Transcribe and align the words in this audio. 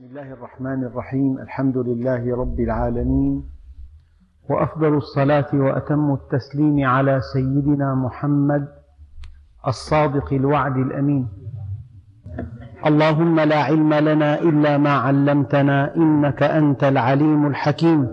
بسم 0.00 0.08
الله 0.08 0.32
الرحمن 0.32 0.84
الرحيم. 0.84 1.38
الحمد 1.38 1.78
لله 1.78 2.36
رب 2.36 2.60
العالمين. 2.60 3.42
وأفضل 4.48 4.96
الصلاة 4.96 5.50
وأتم 5.54 6.14
التسليم 6.14 6.86
على 6.88 7.20
سيدنا 7.32 7.94
محمد 7.94 8.68
الصادق 9.66 10.32
الوعد 10.32 10.76
الأمين. 10.76 11.28
اللهم 12.86 13.40
لا 13.40 13.62
علم 13.62 13.94
لنا 13.94 14.40
إلا 14.40 14.78
ما 14.78 14.90
علمتنا 14.90 15.96
إنك 15.96 16.42
أنت 16.42 16.84
العليم 16.84 17.46
الحكيم. 17.46 18.08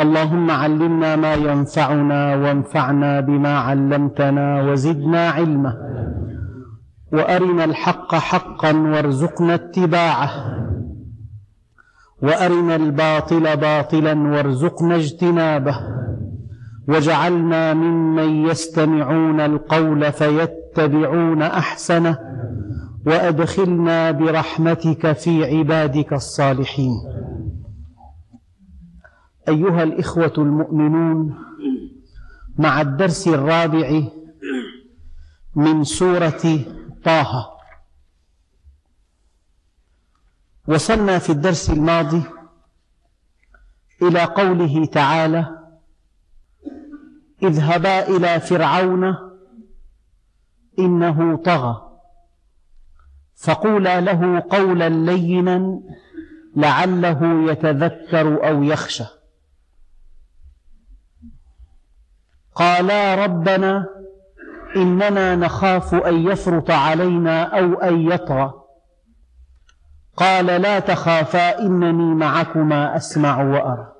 اللهم 0.00 0.50
علمنا 0.50 1.16
ما 1.16 1.34
ينفعنا 1.34 2.34
وانفعنا 2.36 3.20
بما 3.20 3.58
علمتنا 3.58 4.62
وزدنا 4.62 5.28
علما. 5.30 5.72
وأرنا 7.14 7.64
الحق 7.64 8.14
حقا 8.14 8.72
وارزقنا 8.76 9.54
اتباعه. 9.54 10.30
وأرنا 12.22 12.76
الباطل 12.76 13.56
باطلا 13.56 14.14
وارزقنا 14.32 14.96
اجتنابه. 14.96 15.76
واجعلنا 16.88 17.74
ممن 17.74 18.46
يستمعون 18.46 19.40
القول 19.40 20.12
فيتبعون 20.12 21.42
أحسنه. 21.42 22.18
وأدخلنا 23.06 24.10
برحمتك 24.10 25.12
في 25.12 25.44
عبادك 25.44 26.12
الصالحين. 26.12 26.94
أيها 29.48 29.82
الإخوة 29.82 30.32
المؤمنون 30.38 31.34
مع 32.58 32.80
الدرس 32.80 33.28
الرابع 33.28 34.02
من 35.56 35.84
سورة 35.84 36.44
طه. 37.04 37.58
وصلنا 40.68 41.18
في 41.18 41.30
الدرس 41.30 41.70
الماضي 41.70 42.22
إلى 44.02 44.24
قوله 44.24 44.86
تعالى 44.86 45.58
اذهبا 47.42 48.08
إلى 48.08 48.40
فرعون 48.40 49.04
إنه 50.78 51.36
طغى. 51.36 51.90
فقولا 53.36 54.00
له 54.00 54.40
قولا 54.50 54.88
لينا 54.88 55.80
لعله 56.56 57.50
يتذكر 57.50 58.48
أو 58.48 58.62
يخشى. 58.62 59.04
قالا 62.54 63.14
ربنا 63.14 63.93
إننا 64.76 65.36
نخاف 65.36 65.94
أن 65.94 66.14
يفرط 66.14 66.70
علينا 66.70 67.42
أو 67.42 67.74
أن 67.74 68.12
يطغى. 68.12 68.52
قال 70.16 70.46
لا 70.46 70.78
تخافا 70.78 71.58
إنني 71.58 72.14
معكما 72.14 72.96
أسمع 72.96 73.42
وأرى. 73.42 73.92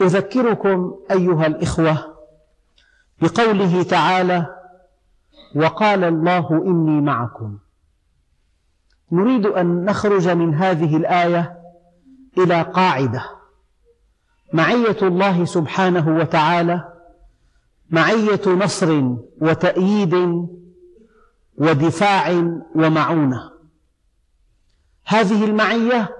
أذكركم 0.00 0.94
أيها 1.10 1.46
الإخوة 1.46 2.16
بقوله 3.22 3.82
تعالى 3.82 4.46
وقال 5.56 6.04
الله 6.04 6.62
إني 6.66 7.00
معكم. 7.00 7.58
نريد 9.12 9.46
أن 9.46 9.84
نخرج 9.84 10.28
من 10.28 10.54
هذه 10.54 10.96
الآية 10.96 11.56
إلى 12.38 12.62
قاعدة. 12.62 13.24
معية 14.52 14.96
الله 15.02 15.44
سبحانه 15.44 16.16
وتعالى 16.16 16.99
معية 17.90 18.40
نصر 18.46 19.02
وتأييد 19.40 20.14
ودفاع 21.54 22.30
ومعونة. 22.74 23.50
هذه 25.04 25.44
المعية 25.44 26.16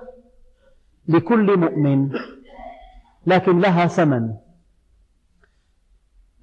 لكل 1.09 1.59
مؤمن 1.59 2.13
لكن 3.27 3.61
لها 3.61 3.87
ثمن. 3.87 4.35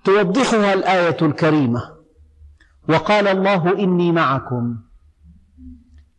توضحها 0.03 0.73
الآية 0.73 1.17
الكريمة. 1.21 1.97
وقال 2.89 3.27
الله 3.27 3.79
إني 3.79 4.11
معكم 4.11 4.77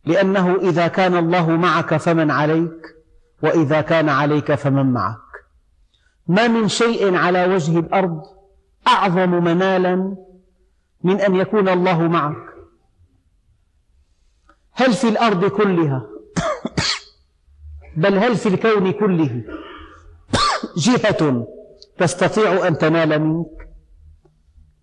لأنه 0.05 0.55
إذا 0.55 0.87
كان 0.87 1.17
الله 1.17 1.49
معك 1.49 1.97
فمن 1.97 2.31
عليك 2.31 2.95
وإذا 3.43 3.81
كان 3.81 4.09
عليك 4.09 4.55
فمن 4.55 4.93
معك. 4.93 5.17
ما 6.27 6.47
من 6.47 6.67
شيء 6.67 7.15
على 7.15 7.45
وجه 7.45 7.79
الأرض 7.79 8.38
أعظم 8.87 9.43
منالا 9.43 10.15
من 11.03 11.21
أن 11.21 11.35
يكون 11.35 11.69
الله 11.69 12.01
معك. 12.01 12.49
هل 14.73 14.93
في 14.93 15.09
الأرض 15.09 15.45
كلها؟ 15.45 16.07
بل 17.97 18.17
هل 18.17 18.35
في 18.35 18.49
الكون 18.49 18.91
كله؟ 18.91 19.43
جهة 20.77 21.47
تستطيع 21.97 22.67
أن 22.67 22.77
تنال 22.77 23.21
منك. 23.21 23.69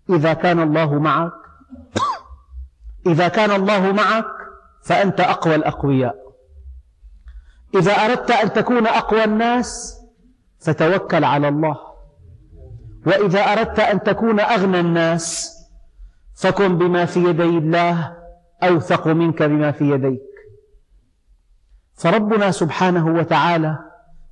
إذا 0.09 0.33
كان 0.33 0.59
الله 0.59 0.99
معك 0.99 1.31
إذا 3.07 3.27
كان 3.27 3.51
الله 3.51 3.91
معك 3.91 4.25
فأنت 4.83 5.19
أقوى 5.19 5.55
الأقوياء. 5.55 6.15
إذا 7.75 7.91
أردت 7.91 8.31
أن 8.31 8.53
تكون 8.53 8.87
أقوى 8.87 9.23
الناس 9.23 9.99
فتوكل 10.59 11.23
على 11.23 11.47
الله. 11.47 11.86
وإذا 13.07 13.39
أردت 13.39 13.79
أن 13.79 14.03
تكون 14.03 14.39
أغنى 14.39 14.79
الناس 14.79 15.53
فكن 16.35 16.77
بما 16.77 17.05
في 17.05 17.19
يدي 17.23 17.43
الله 17.43 18.17
أوثق 18.63 19.07
منك 19.07 19.43
بما 19.43 19.71
في 19.71 19.91
يديك. 19.91 20.21
فربنا 21.95 22.51
سبحانه 22.51 23.07
وتعالى 23.07 23.77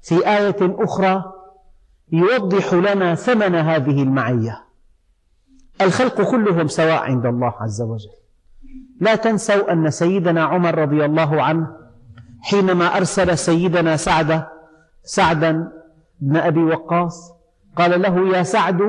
في 0.01 0.27
آية 0.27 0.55
أخرى 0.61 1.23
يوضح 2.11 2.73
لنا 2.73 3.15
ثمن 3.15 3.55
هذه 3.55 4.03
المعية. 4.03 4.63
الخلق 5.81 6.21
كلهم 6.21 6.67
سواء 6.67 7.01
عند 7.01 7.25
الله 7.25 7.53
عز 7.59 7.81
وجل. 7.81 8.15
لا 9.01 9.15
تنسوا 9.15 9.71
أن 9.71 9.91
سيدنا 9.91 10.43
عمر 10.43 10.77
رضي 10.77 11.05
الله 11.05 11.41
عنه 11.41 11.67
حينما 12.41 12.97
أرسل 12.97 13.37
سيدنا 13.37 13.97
سعد 13.97 14.45
سعدا 15.03 15.71
بن 16.19 16.37
أبي 16.37 16.63
وقاص 16.63 17.34
قال 17.75 18.01
له 18.01 18.37
يا 18.37 18.43
سعد 18.43 18.81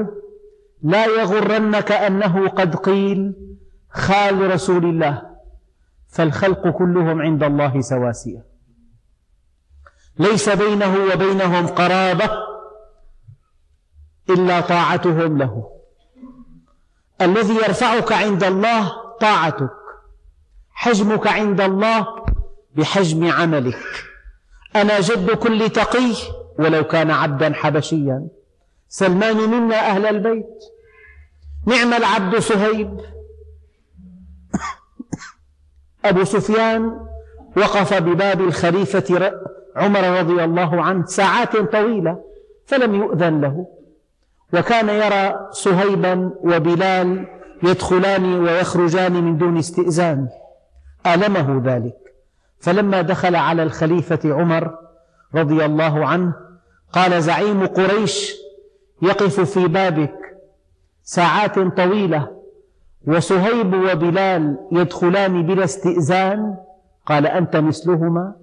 لا 0.82 1.06
يغرنك 1.06 1.92
أنه 1.92 2.48
قد 2.48 2.76
قيل 2.76 3.34
خال 3.90 4.50
رسول 4.50 4.84
الله 4.84 5.22
فالخلق 6.08 6.68
كلهم 6.68 7.22
عند 7.22 7.42
الله 7.42 7.80
سواسية. 7.80 8.46
ليس 10.18 10.48
بينه 10.48 10.96
وبينهم 11.12 11.66
قرابة 11.66 12.30
إلا 14.30 14.60
طاعتهم 14.60 15.38
له. 15.38 15.70
الذي 17.20 17.54
يرفعك 17.54 18.12
عند 18.12 18.44
الله 18.44 18.92
طاعتك 19.20 19.70
حجمك 20.72 21.26
عند 21.26 21.60
الله 21.60 22.06
بحجم 22.74 23.30
عملك. 23.30 23.78
أنا 24.76 25.00
جد 25.00 25.30
كل 25.30 25.70
تقي 25.70 26.12
ولو 26.58 26.84
كان 26.84 27.10
عبدا 27.10 27.52
حبشيا. 27.52 28.28
سلمان 28.88 29.36
منا 29.36 29.76
أهل 29.76 30.06
البيت. 30.06 30.64
نعم 31.66 31.94
العبد 31.94 32.38
صهيب 32.38 33.00
أبو 36.04 36.24
سفيان 36.24 37.06
وقف 37.56 37.94
بباب 37.94 38.40
الخليفة 38.40 39.32
عمر 39.76 40.18
رضي 40.18 40.44
الله 40.44 40.82
عنه 40.82 41.06
ساعات 41.06 41.56
طويلة 41.56 42.24
فلم 42.66 42.94
يؤذن 42.94 43.40
له. 43.40 43.66
وكان 44.52 44.88
يرى 44.88 45.48
صهيبا 45.50 46.32
وبلال 46.40 47.26
يدخلان 47.62 48.40
ويخرجان 48.40 49.12
من 49.12 49.38
دون 49.38 49.58
استئذان. 49.58 50.28
آلمه 51.06 51.62
ذلك. 51.64 52.06
فلما 52.60 53.02
دخل 53.02 53.36
على 53.36 53.62
الخليفة 53.62 54.18
عمر 54.24 54.74
رضي 55.34 55.64
الله 55.64 56.06
عنه 56.06 56.34
قال 56.92 57.22
زعيم 57.22 57.66
قريش 57.66 58.45
يقف 59.02 59.40
في 59.40 59.68
بابك 59.68 60.14
ساعات 61.02 61.58
طويلة 61.58 62.36
وصهيب 63.06 63.74
وبلال 63.74 64.68
يدخلان 64.72 65.46
بلا 65.46 65.64
استئذان؟ 65.64 66.56
قال 67.06 67.26
أنت 67.26 67.56
مثلهما؟ 67.56 68.34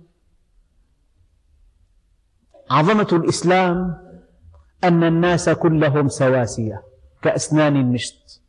عظمة 2.72 3.08
الإسلام 3.12 3.98
أن 4.84 5.04
الناس 5.04 5.50
كلهم 5.50 6.08
سواسية 6.08 6.84
كأسنان 7.22 7.76
المشط 7.76 8.42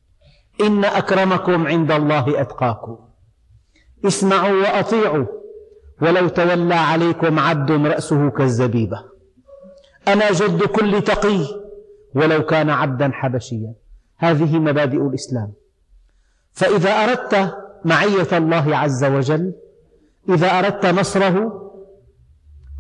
إن 0.60 0.84
أكرمكم 0.84 1.66
عند 1.66 1.92
الله 1.92 2.40
أتقاكم. 2.40 2.98
اسمعوا 4.04 4.62
وأطيعوا 4.62 5.26
ولو 6.02 6.28
تولى 6.28 6.74
عليكم 6.74 7.38
عبد 7.38 7.70
رأسه 7.70 8.30
كالزبيبة. 8.30 9.04
أنا 10.08 10.32
جد 10.32 10.62
كل 10.62 11.02
تقي 11.02 11.63
ولو 12.14 12.43
كان 12.46 12.70
عبدا 12.70 13.11
حبشيا. 13.12 13.75
هذه 14.16 14.58
مبادئ 14.58 14.96
الإسلام. 14.96 15.52
فإذا 16.52 16.90
أردت 16.90 17.55
معية 17.84 18.38
الله 18.38 18.76
عز 18.76 19.05
وجل 19.05 19.55
إذا 20.28 20.58
أردت 20.58 20.87
نصره 20.87 21.61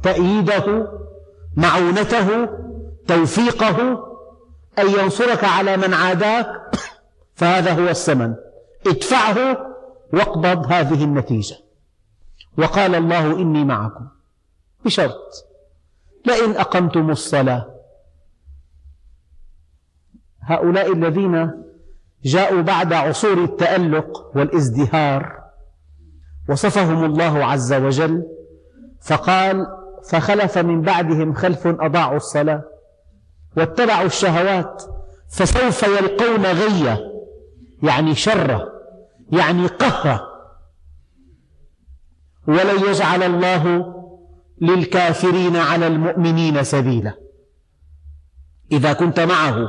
تأييده 0.02 0.88
معونته 1.56 2.48
توفيقه 3.08 4.06
أن 4.78 4.86
ينصرك 4.86 5.44
على 5.44 5.76
من 5.76 5.94
عاداك 5.94 6.46
فهذا 7.38 7.72
هو 7.72 7.88
الثمن. 7.88 8.34
ادفعه 8.86 9.66
واقبض 10.12 10.72
هذه 10.72 11.04
النتيجة. 11.04 11.56
وقال 12.58 12.94
الله 12.94 13.32
إني 13.32 13.64
معكم. 13.64 14.06
بشرط 14.84 15.46
لئن 16.26 16.56
أقمتم 16.56 17.10
الصلاة 17.10 17.73
هؤلاء 20.46 20.92
الذين 20.92 21.50
جاءوا 22.24 22.62
بعد 22.62 22.92
عصور 22.92 23.44
التألق 23.44 24.36
والازدهار 24.36 25.44
وصفهم 26.48 27.04
الله 27.04 27.44
عز 27.44 27.72
وجل 27.72 28.22
فقال 29.02 29.66
فخلف 30.10 30.58
من 30.58 30.82
بعدهم 30.82 31.34
خلف 31.34 31.66
أضاعوا 31.66 32.16
الصلاة 32.16 32.62
واتبعوا 33.56 34.06
الشهوات 34.06 34.82
فسوف 35.30 35.82
يلقون 35.82 36.46
غيا 36.46 36.98
يعني 37.82 38.14
شر 38.14 38.68
يعني 39.32 39.66
قهر 39.66 40.20
ولن 42.48 42.88
يجعل 42.88 43.22
الله 43.22 43.94
للكافرين 44.60 45.56
على 45.56 45.86
المؤمنين 45.86 46.64
سبيلا. 46.64 47.14
إذا 48.72 48.92
كنت 48.92 49.20
معه 49.20 49.68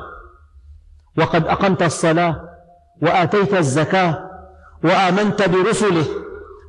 وقد 1.18 1.48
أقمت 1.48 1.84
الصلاة 1.84 2.42
وآتيت 3.02 3.54
الزكاة 3.54 4.30
وآمنت 4.84 5.50
برسله 5.50 6.06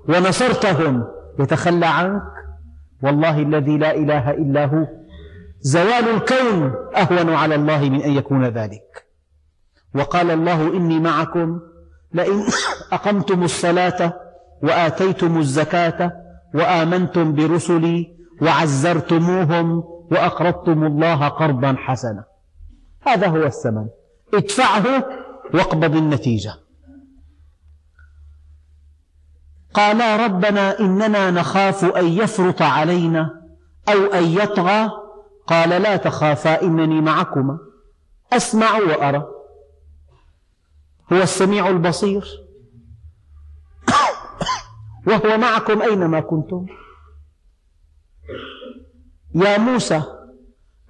ونصرتهم. 0.09 1.05
يتخلى 1.39 1.87
عنك؟ 1.87 2.23
والله 3.03 3.39
الذي 3.39 3.79
لا 3.79 3.95
إله 3.95 4.31
إلا 4.31 4.65
هو. 4.65 4.87
زوال 5.61 6.09
الكون 6.15 6.75
أهون 6.97 7.35
على 7.35 7.55
الله 7.55 7.81
من 7.81 8.03
أن 8.03 8.11
يكون 8.11 8.45
ذلك. 8.45 9.07
وقال 9.95 10.31
الله 10.31 10.77
إني 10.77 11.01
معكم 11.01 11.61
لئن 12.13 12.43
أقمتم 12.93 13.43
الصلاة 13.43 14.13
وآتيتم 14.63 15.39
الزكاة 15.39 16.13
وآمنتم 16.55 17.35
برسلي 17.35 18.17
وعزرتموهم 18.43 19.85
وأقرضتم 20.11 20.85
الله 20.85 21.29
قرضا 21.29 21.77
حسنا. 21.79 22.25
هذا 23.07 23.27
هو 23.27 23.43
الثمن. 23.43 23.87
ادفعه 24.35 25.09
واقبض 25.55 25.97
النتيجة. 25.97 26.55
قالا 29.75 30.27
ربنا 30.27 30.81
إننا 30.81 31.31
نخاف 31.31 31.85
أن 31.85 32.07
يفرط 32.07 32.63
علينا 32.63 33.43
أو 33.89 34.05
أن 34.05 34.25
يطغى. 34.25 34.91
قال 35.47 35.69
لا 35.69 35.97
تخافا 35.97 36.63
إنني 36.63 37.01
معكما. 37.01 37.59
أسمع 38.33 38.79
وأرى. 38.79 39.27
هو 41.13 41.23
السميع 41.23 41.69
البصير. 41.69 42.27
وهو 45.07 45.39
معكم 45.39 45.83
أينما 45.83 46.21
كنتم. 46.21 46.67
يا 49.35 49.59
موسى 49.59 50.03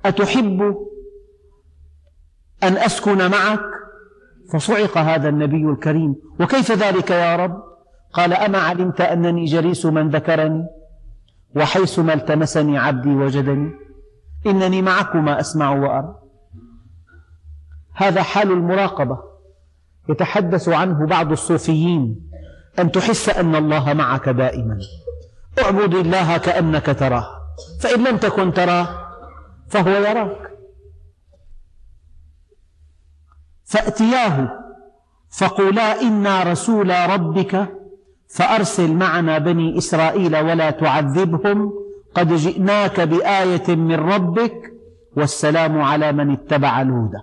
أتحب 0.05 0.86
أن 2.63 2.77
أسكن 2.77 3.31
معك؟ 3.31 3.61
فصعق 4.53 4.99
هذا 4.99 5.29
النبي 5.29 5.71
الكريم. 5.71 6.15
وكيف 6.41 6.73
ذلك 6.73 7.11
يا 7.11 7.37
رب؟ 7.37 7.63
قال 8.13 8.33
أما 8.33 8.59
علمت 8.59 9.01
أنني 9.01 9.45
جليس 9.45 9.87
من 9.87 10.11
ذكرني؟ 10.11 10.67
وحيثما 11.57 12.15
التمسني 12.15 12.79
عبدي 12.79 13.09
وجدني؟ 13.09 13.71
إنني 14.47 14.83
معكما 14.83 15.41
أسمع 15.41 15.71
وأرى. 15.71 16.15
هذا 17.95 18.23
حال 18.23 18.53
المراقبة. 18.53 19.19
يتحدث 20.09 20.69
عنه 20.69 21.07
بعض 21.07 21.33
الصوفيين. 21.33 22.31
أن 22.79 22.93
تحس 22.93 23.29
أن 23.29 23.57
الله 23.57 23.93
معك 23.93 24.29
دائما. 24.29 24.79
اعبد 25.59 25.95
الله 25.95 26.37
كأنك 26.37 26.87
تراه. 26.87 27.27
فإن 27.81 28.05
لم 28.05 28.17
تكن 28.17 28.53
تراه 28.53 28.89
فهو 29.69 29.91
يراك. 29.91 30.56
فأتياه 33.67 34.61
فقولا 35.31 36.03
إنا 36.03 36.43
رسولا 36.43 37.07
ربك 37.07 37.69
فأرسل 38.29 38.93
معنا 38.93 39.39
بني 39.39 39.79
إسرائيل 39.79 40.37
ولا 40.37 40.71
تعذبهم 40.71 41.73
قد 42.15 42.33
جئناك 42.33 43.01
بآية 43.01 43.77
من 43.77 43.95
ربك 43.95 44.73
والسلام 45.17 45.81
على 45.81 46.13
من 46.13 46.31
اتبع 46.31 46.83
الهدى 46.83 47.21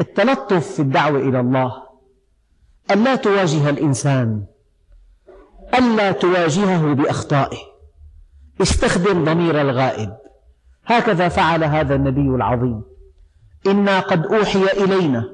التلطف 0.00 0.66
في 0.66 0.82
الدعوة 0.82 1.20
إلى 1.20 1.40
الله 1.40 1.82
ألا 2.90 3.14
تواجه 3.16 3.70
الإنسان 3.70 4.44
ألا 5.78 6.12
تواجهه 6.12 6.94
بأخطائه. 6.94 7.58
استخدم 8.62 9.24
ضمير 9.24 9.60
الغائب. 9.60 10.12
هكذا 10.86 11.28
فعل 11.28 11.64
هذا 11.64 11.94
النبي 11.94 12.28
العظيم. 12.36 12.82
إنا 13.66 14.00
قد 14.00 14.26
أوحي 14.26 14.64
إلينا 14.64 15.24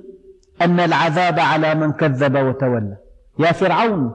أن 0.62 0.80
العذاب 0.80 1.40
على 1.40 1.74
من 1.74 1.92
كذب 1.92 2.36
وتولى. 2.36 2.96
يا 3.38 3.52
فرعون 3.52 4.14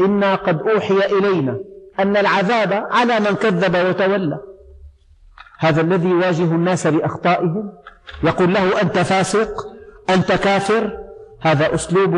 إنا 0.00 0.34
قد 0.34 0.62
أوحي 0.62 0.98
إلينا 1.18 1.58
أن 2.00 2.16
العذاب 2.16 2.72
على 2.72 3.20
من 3.20 3.34
كذب 3.36 3.88
وتولى. 3.88 4.38
هذا 5.58 5.80
الذي 5.80 6.08
يواجه 6.08 6.44
الناس 6.44 6.86
بأخطائهم 6.86 7.72
يقول 8.24 8.54
له 8.54 8.82
أنت 8.82 8.98
فاسق 8.98 9.48
أنت 10.10 10.32
كافر. 10.32 10.98
هذا 11.40 11.74
أسلوب 11.74 12.14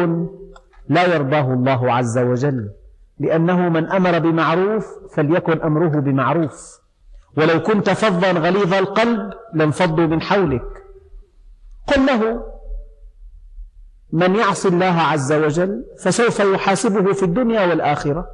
لا 0.88 1.14
يرضاه 1.14 1.52
الله 1.54 1.92
عز 1.92 2.18
وجل 2.18 2.70
لأنه 3.18 3.68
من 3.68 3.86
أمر 3.86 4.18
بمعروف 4.18 4.86
فليكن 5.14 5.62
أمره 5.62 6.00
بمعروف. 6.00 6.80
ولو 7.36 7.62
كنت 7.62 7.90
فظا 7.90 8.32
غليظ 8.32 8.74
القلب 8.74 9.30
لانفضوا 9.54 10.06
من 10.06 10.22
حولك. 10.22 10.83
قل 11.86 12.06
له 12.06 12.44
من 14.12 14.36
يعصي 14.36 14.68
الله 14.68 15.00
عز 15.00 15.32
وجل 15.32 15.84
فسوف 16.02 16.40
يحاسبه 16.40 17.12
في 17.12 17.22
الدنيا 17.22 17.66
والآخرة؟ 17.66 18.26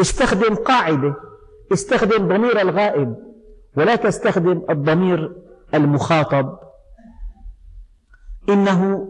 استخدم 0.00 0.54
قاعدة 0.54 1.14
استخدم 1.72 2.28
ضمير 2.28 2.60
الغائب 2.60 3.16
ولا 3.76 3.96
تستخدم 3.96 4.62
الضمير 4.70 5.36
المخاطب. 5.74 6.58
إنه 8.48 9.08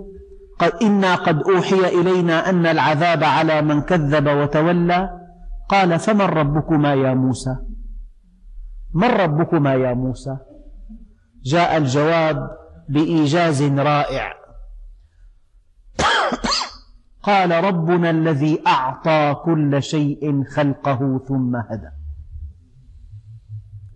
قد 0.59 0.73
إنا 0.83 1.15
قد 1.15 1.43
أوحي 1.43 2.01
إلينا 2.01 2.51
أن 2.51 2.67
العذاب 2.67 3.25
على 3.25 3.63
من 3.63 3.83
كذب 3.83 4.27
وتولى. 4.27 5.21
قال 5.69 5.99
فمن 5.99 6.27
ربكما 6.27 6.95
يا 6.95 7.15
موسى؟ 7.15 7.57
من 8.95 9.09
ربكما 9.09 9.75
يا 9.75 9.95
موسى؟ 9.95 10.37
جاء 11.45 11.77
الجواب 11.77 12.51
بإيجاز 12.91 13.63
رائع. 13.63 14.35
قال 17.23 17.65
ربنا 17.65 18.11
الذي 18.11 18.63
أعطى 18.67 19.37
كل 19.45 19.83
شيء 19.83 20.45
خلقه 20.45 21.21
ثم 21.29 21.57
هدى. 21.57 21.91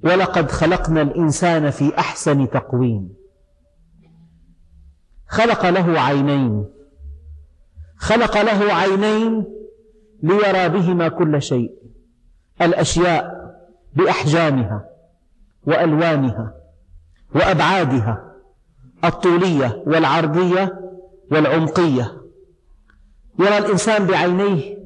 ولقد 0.03 0.51
خلقنا 0.51 1.03
الإنسان 1.03 1.71
في 1.71 1.99
أحسن 1.99 2.51
تقويم. 2.51 3.15
خلق 5.29 5.69
له 5.69 6.01
عينين. 6.01 6.69
خلق 7.97 8.43
له 8.43 8.75
عينين 8.75 9.45
ليرى 10.23 10.69
بهما 10.69 11.09
كل 11.09 11.43
شيء. 11.43 11.73
الأشياء 12.63 13.55
بأحجامها 13.97 14.85
وألوانها 15.67 16.55
وأبعادها. 17.35 18.34
الطولية 19.05 19.83
والعرضية 19.87 20.81
والعمقية. 21.31 22.21
يرى 23.39 23.59
الإنسان 23.59 24.07
بعينيه 24.07 24.79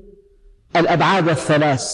الأبعاد 0.76 1.28
الثلاث. 1.28 1.92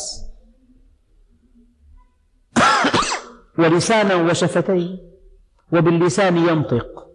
ولسانا 3.59 4.15
وشفتين 4.15 4.99
وباللسان 5.73 6.37
ينطق. 6.37 7.11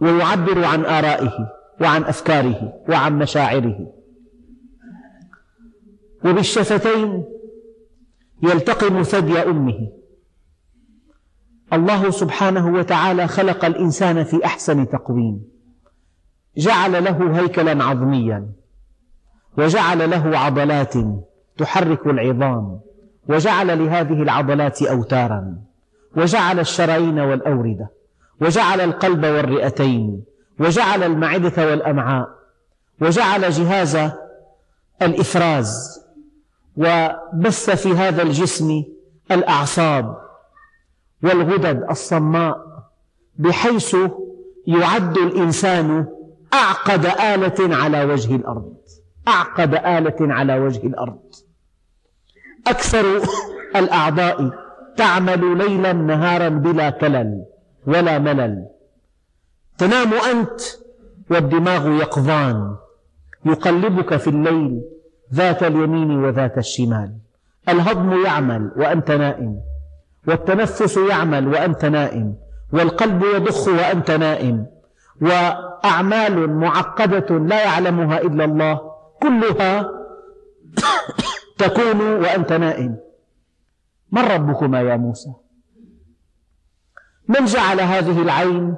ويعبر 0.00 0.64
عن 0.64 0.84
آرائه 0.84 1.32
وعن 1.80 2.04
أفكاره 2.04 2.82
وعن 2.88 3.18
مشاعره. 3.18 3.92
وبالشفتين 6.24 7.24
يلتقم 8.42 9.02
ثدي 9.02 9.38
أمه. 9.38 9.99
الله 11.72 12.10
سبحانه 12.10 12.66
وتعالى 12.74 13.26
خلق 13.26 13.64
الإنسان 13.64 14.24
في 14.24 14.44
أحسن 14.44 14.88
تقويم. 14.88 15.50
جعل 16.56 17.04
له 17.04 17.40
هيكلا 17.40 17.84
عظميا 17.84 18.46
وجعل 19.58 20.10
له 20.10 20.38
عضلات 20.38 20.94
تحرك 21.58 22.06
العظام 22.06 22.80
وجعل 23.28 23.84
لهذه 23.84 24.22
العضلات 24.22 24.82
أوتارا 24.82 25.56
وجعل 26.16 26.60
الشرايين 26.60 27.18
والأوردة 27.18 27.90
وجعل 28.40 28.80
القلب 28.80 29.24
والرئتين 29.24 30.24
وجعل 30.60 31.02
المعدة 31.02 31.66
والأمعاء 31.70 32.28
وجعل 33.00 33.50
جهاز 33.50 33.98
الإفراز 35.02 36.00
وبث 36.76 37.70
في 37.70 37.88
هذا 37.92 38.22
الجسم 38.22 38.84
الأعصاب 39.30 40.16
والغدد 41.22 41.86
الصماء 41.90 42.56
بحيث 43.36 43.96
يعد 44.66 45.18
الإنسان 45.18 46.06
أعقد 46.54 47.06
آلة 47.06 47.76
على 47.76 48.04
وجه 48.04 48.36
الأرض. 48.36 48.74
أعقد 49.28 49.74
آلة 49.74 50.34
على 50.34 50.58
وجه 50.58 50.86
الأرض. 50.86 51.20
أكثر 52.66 53.04
الأعضاء 53.76 54.50
تعمل 54.96 55.58
ليلا 55.58 55.92
نهارا 55.92 56.48
بلا 56.48 56.90
كلل 56.90 57.44
ولا 57.86 58.18
ملل. 58.18 58.66
تنام 59.78 60.14
أنت 60.14 60.60
والدماغ 61.30 61.88
يقظان. 61.88 62.76
يقلبك 63.44 64.16
في 64.16 64.30
الليل 64.30 64.82
ذات 65.34 65.62
اليمين 65.62 66.24
وذات 66.24 66.58
الشمال. 66.58 67.16
الهضم 67.68 68.24
يعمل 68.24 68.72
وأنت 68.76 69.10
نائم. 69.10 69.69
والتنفس 70.28 70.96
يعمل 70.96 71.48
وأنت 71.48 71.84
نائم 71.84 72.34
والقلب 72.72 73.22
يضخ 73.24 73.68
وأنت 73.68 74.10
نائم 74.10 74.66
وأعمال 75.22 76.50
معقدة 76.50 77.38
لا 77.38 77.64
يعلمها 77.64 78.20
إلا 78.20 78.44
الله 78.44 78.80
كلها 79.22 79.90
تكون 81.58 82.00
وأنت 82.00 82.52
نائم. 82.52 82.96
من 84.12 84.22
ربكما 84.22 84.80
يا 84.80 84.96
موسى؟ 84.96 85.32
من 87.28 87.44
جعل 87.44 87.80
هذه 87.80 88.22
العين 88.22 88.74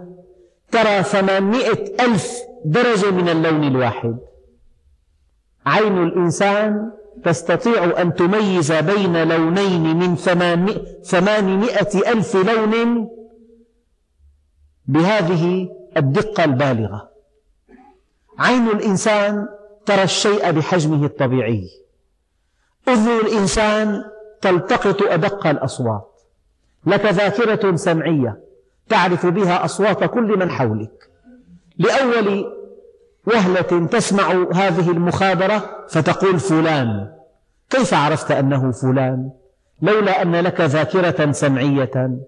ترى 0.70 1.02
ثمانمائة 1.02 2.04
ألف 2.04 2.32
درجة 2.64 3.10
من 3.10 3.28
اللون 3.28 3.64
الواحد؟ 3.64 4.18
عين 5.66 6.02
الإنسان 6.02 6.92
تستطيع 7.24 8.00
أن 8.00 8.14
تميز 8.14 8.72
بين 8.72 9.28
لونين 9.28 9.96
من 9.96 10.16
ثمانمائة 11.02 12.12
ألف 12.12 12.36
لون 12.36 13.08
بهذه 14.86 15.68
الدقة 15.96 16.44
البالغة. 16.44 17.10
عين 18.38 18.68
الإنسان 18.68 19.48
ترى 19.86 20.02
الشيء 20.02 20.50
بحجمه 20.50 21.06
الطبيعي. 21.06 21.68
أذن 22.88 23.20
الإنسان 23.26 24.04
تلتقط 24.40 25.02
أدق 25.02 25.46
الأصوات. 25.46 26.08
لك 26.86 27.06
ذاكرة 27.06 27.76
سمعية 27.76 28.40
تعرف 28.88 29.26
بها 29.26 29.64
أصوات 29.64 30.04
كل 30.04 30.38
من 30.38 30.50
حولك. 30.50 31.10
لأول 31.78 32.44
وهلة 33.26 33.86
تسمع 33.86 34.46
هذه 34.54 34.90
المخابرة 34.90 35.86
فتقول 35.88 36.38
فلان 36.40 37.08
كيف 37.70 37.94
عرفت 37.94 38.30
أنه 38.30 38.72
فلان؟ 38.72 39.30
لولا 39.82 40.22
أن 40.22 40.36
لك 40.36 40.60
ذاكرة 40.60 41.32
سمعية 41.32 42.18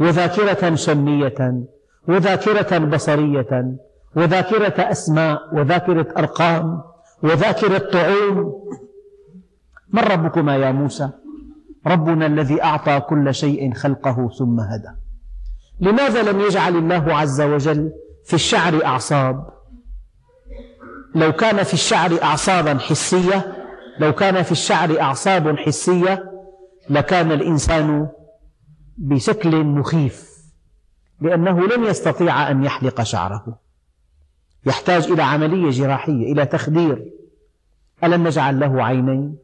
وذاكرة 0.00 0.74
شمية 0.74 1.62
وذاكرة 2.08 2.78
بصرية 2.78 3.76
وذاكرة 4.16 4.90
أسماء 4.90 5.38
وذاكرة 5.52 6.06
أرقام 6.18 6.82
وذاكرة 7.22 7.78
طعوم. 7.78 8.62
من 9.92 10.02
ربكما 10.02 10.56
يا 10.56 10.72
موسى؟ 10.72 11.10
ربنا 11.86 12.26
الذي 12.26 12.62
أعطى 12.62 13.00
كل 13.00 13.34
شيء 13.34 13.74
خلقه 13.74 14.30
ثم 14.38 14.60
هدى. 14.60 14.88
لماذا 15.80 16.22
لم 16.32 16.40
يجعل 16.40 16.76
الله 16.76 17.14
عز 17.16 17.40
وجل 17.40 17.92
في 18.24 18.34
الشعر 18.34 18.84
أعصاب؟ 18.84 19.61
لو 21.14 21.32
كان 21.32 21.62
في 21.62 21.74
الشعر 21.74 22.22
أعصابا 22.22 22.78
حسية 22.78 23.56
لو 23.98 24.12
كان 24.12 24.42
في 24.42 24.52
الشعر 24.52 25.00
أعصاب 25.00 25.56
حسية 25.56 26.32
لكان 26.90 27.32
الإنسان 27.32 28.08
بشكل 28.96 29.64
مخيف 29.64 30.32
لأنه 31.20 31.66
لن 31.66 31.84
يستطيع 31.84 32.50
أن 32.50 32.64
يحلق 32.64 33.02
شعره. 33.02 33.58
يحتاج 34.66 35.10
إلى 35.10 35.22
عملية 35.22 35.70
جراحية 35.70 36.32
إلى 36.32 36.46
تخدير. 36.46 37.12
ألم 38.04 38.26
نجعل 38.26 38.60
له 38.60 38.84
عينين؟ 38.84 39.36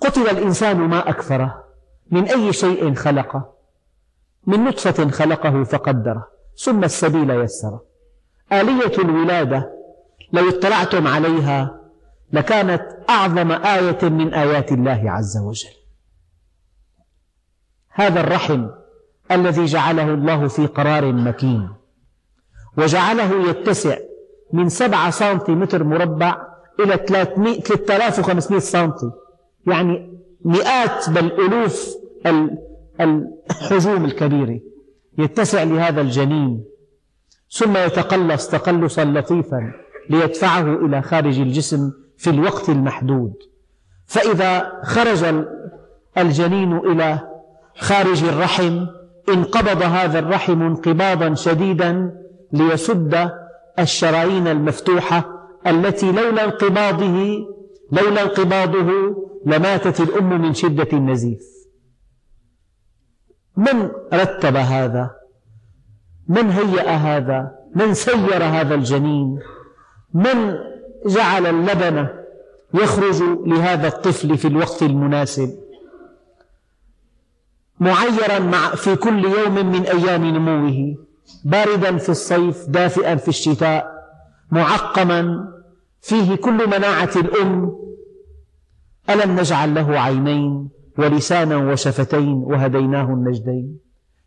قتل 0.00 0.20
الإنسان 0.30 0.76
ما 0.76 1.08
أكثره 1.08 1.64
من 2.10 2.28
أي 2.28 2.52
شيء 2.52 2.94
خلقه؟ 2.94 3.54
من 4.46 4.64
نطفة 4.64 5.10
خلقه 5.10 5.64
فقدره 5.64 6.28
ثم 6.56 6.84
السبيل 6.84 7.30
يسره. 7.30 7.82
آلية 8.52 8.98
الولادة 8.98 9.73
لو 10.34 10.48
اطلعتم 10.48 11.06
عليها 11.06 11.80
لكانت 12.32 12.82
أعظم 13.10 13.52
آية 13.52 13.98
من 14.02 14.34
آيات 14.34 14.72
الله 14.72 15.02
عز 15.10 15.38
وجل. 15.38 15.74
هذا 17.90 18.20
الرحم 18.20 18.66
الذي 19.30 19.64
جعله 19.64 20.14
الله 20.14 20.48
في 20.48 20.66
قرار 20.66 21.12
مكين 21.12 21.68
وجعله 22.78 23.50
يتسع 23.50 23.96
من 24.52 24.68
سبعة 24.68 25.10
سنتيمتر 25.10 25.84
مربع 25.84 26.36
إلى 26.80 26.96
3500 26.96 28.60
سنتي 28.60 29.10
يعني 29.66 30.18
مئات 30.44 31.10
بل 31.10 31.32
ألوف 31.32 31.96
الحجوم 33.00 34.04
الكبيرة. 34.04 34.60
يتسع 35.18 35.62
لهذا 35.62 36.00
الجنين 36.00 36.64
ثم 37.50 37.76
يتقلص 37.76 38.48
تقلصا 38.48 39.04
لطيفا. 39.04 39.72
ليدفعه 40.10 40.74
إلى 40.86 41.02
خارج 41.02 41.40
الجسم 41.40 41.92
في 42.18 42.30
الوقت 42.30 42.68
المحدود. 42.68 43.34
فإذا 44.06 44.72
خرج 44.84 45.24
الجنين 46.18 46.76
إلى 46.76 47.20
خارج 47.76 48.24
الرحم 48.24 48.86
انقبض 49.28 49.82
هذا 49.82 50.18
الرحم 50.18 50.62
انقباضا 50.62 51.34
شديدا 51.34 52.12
ليسد 52.52 53.30
الشرايين 53.78 54.48
المفتوحة 54.48 55.48
التي 55.66 56.12
لولا 56.12 56.44
انقباضه 56.44 57.46
لولا 57.92 58.22
انقباضه 58.22 58.90
لماتت 59.46 60.00
الأم 60.00 60.42
من 60.42 60.54
شدة 60.54 60.88
النزيف. 60.92 61.40
من 63.56 63.90
رتب 64.12 64.56
هذا؟ 64.56 65.10
من 66.28 66.50
هيأ 66.50 66.90
هذا؟ 66.90 67.54
من 67.74 67.94
سير 67.94 68.44
هذا 68.44 68.74
الجنين؟ 68.74 69.38
من 70.14 70.58
جعل 71.06 71.46
اللبن 71.46 72.08
يخرج 72.74 73.22
لهذا 73.46 73.88
الطفل 73.88 74.38
في 74.38 74.48
الوقت 74.48 74.82
المناسب. 74.82 75.58
معيرا 77.80 78.38
مع 78.38 78.74
في 78.74 78.96
كل 78.96 79.24
يوم 79.24 79.54
من 79.54 79.86
أيام 79.86 80.24
نموه. 80.24 80.94
باردا 81.44 81.96
في 81.96 82.08
الصيف 82.08 82.64
دافئا 82.68 83.16
في 83.16 83.28
الشتاء. 83.28 83.94
معقما 84.50 85.48
فيه 86.00 86.34
كل 86.34 86.66
مناعة 86.66 87.10
الأم. 87.16 87.76
ألم 89.10 89.40
نجعل 89.40 89.74
له 89.74 90.00
عينين 90.00 90.68
ولسانا 90.98 91.56
وشفتين 91.56 92.32
وهديناه 92.32 93.04
النجدين. 93.04 93.78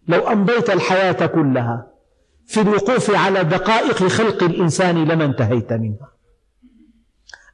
لو 0.07 0.19
أمضيت 0.19 0.69
الحياة 0.69 1.25
كلها 1.25 1.96
في 2.47 2.61
الوقوف 2.61 3.15
على 3.15 3.43
دقائق 3.43 4.07
خلق 4.07 4.43
الإنسان 4.43 5.05
لما 5.05 5.25
انتهيت 5.25 5.73
منها. 5.73 6.11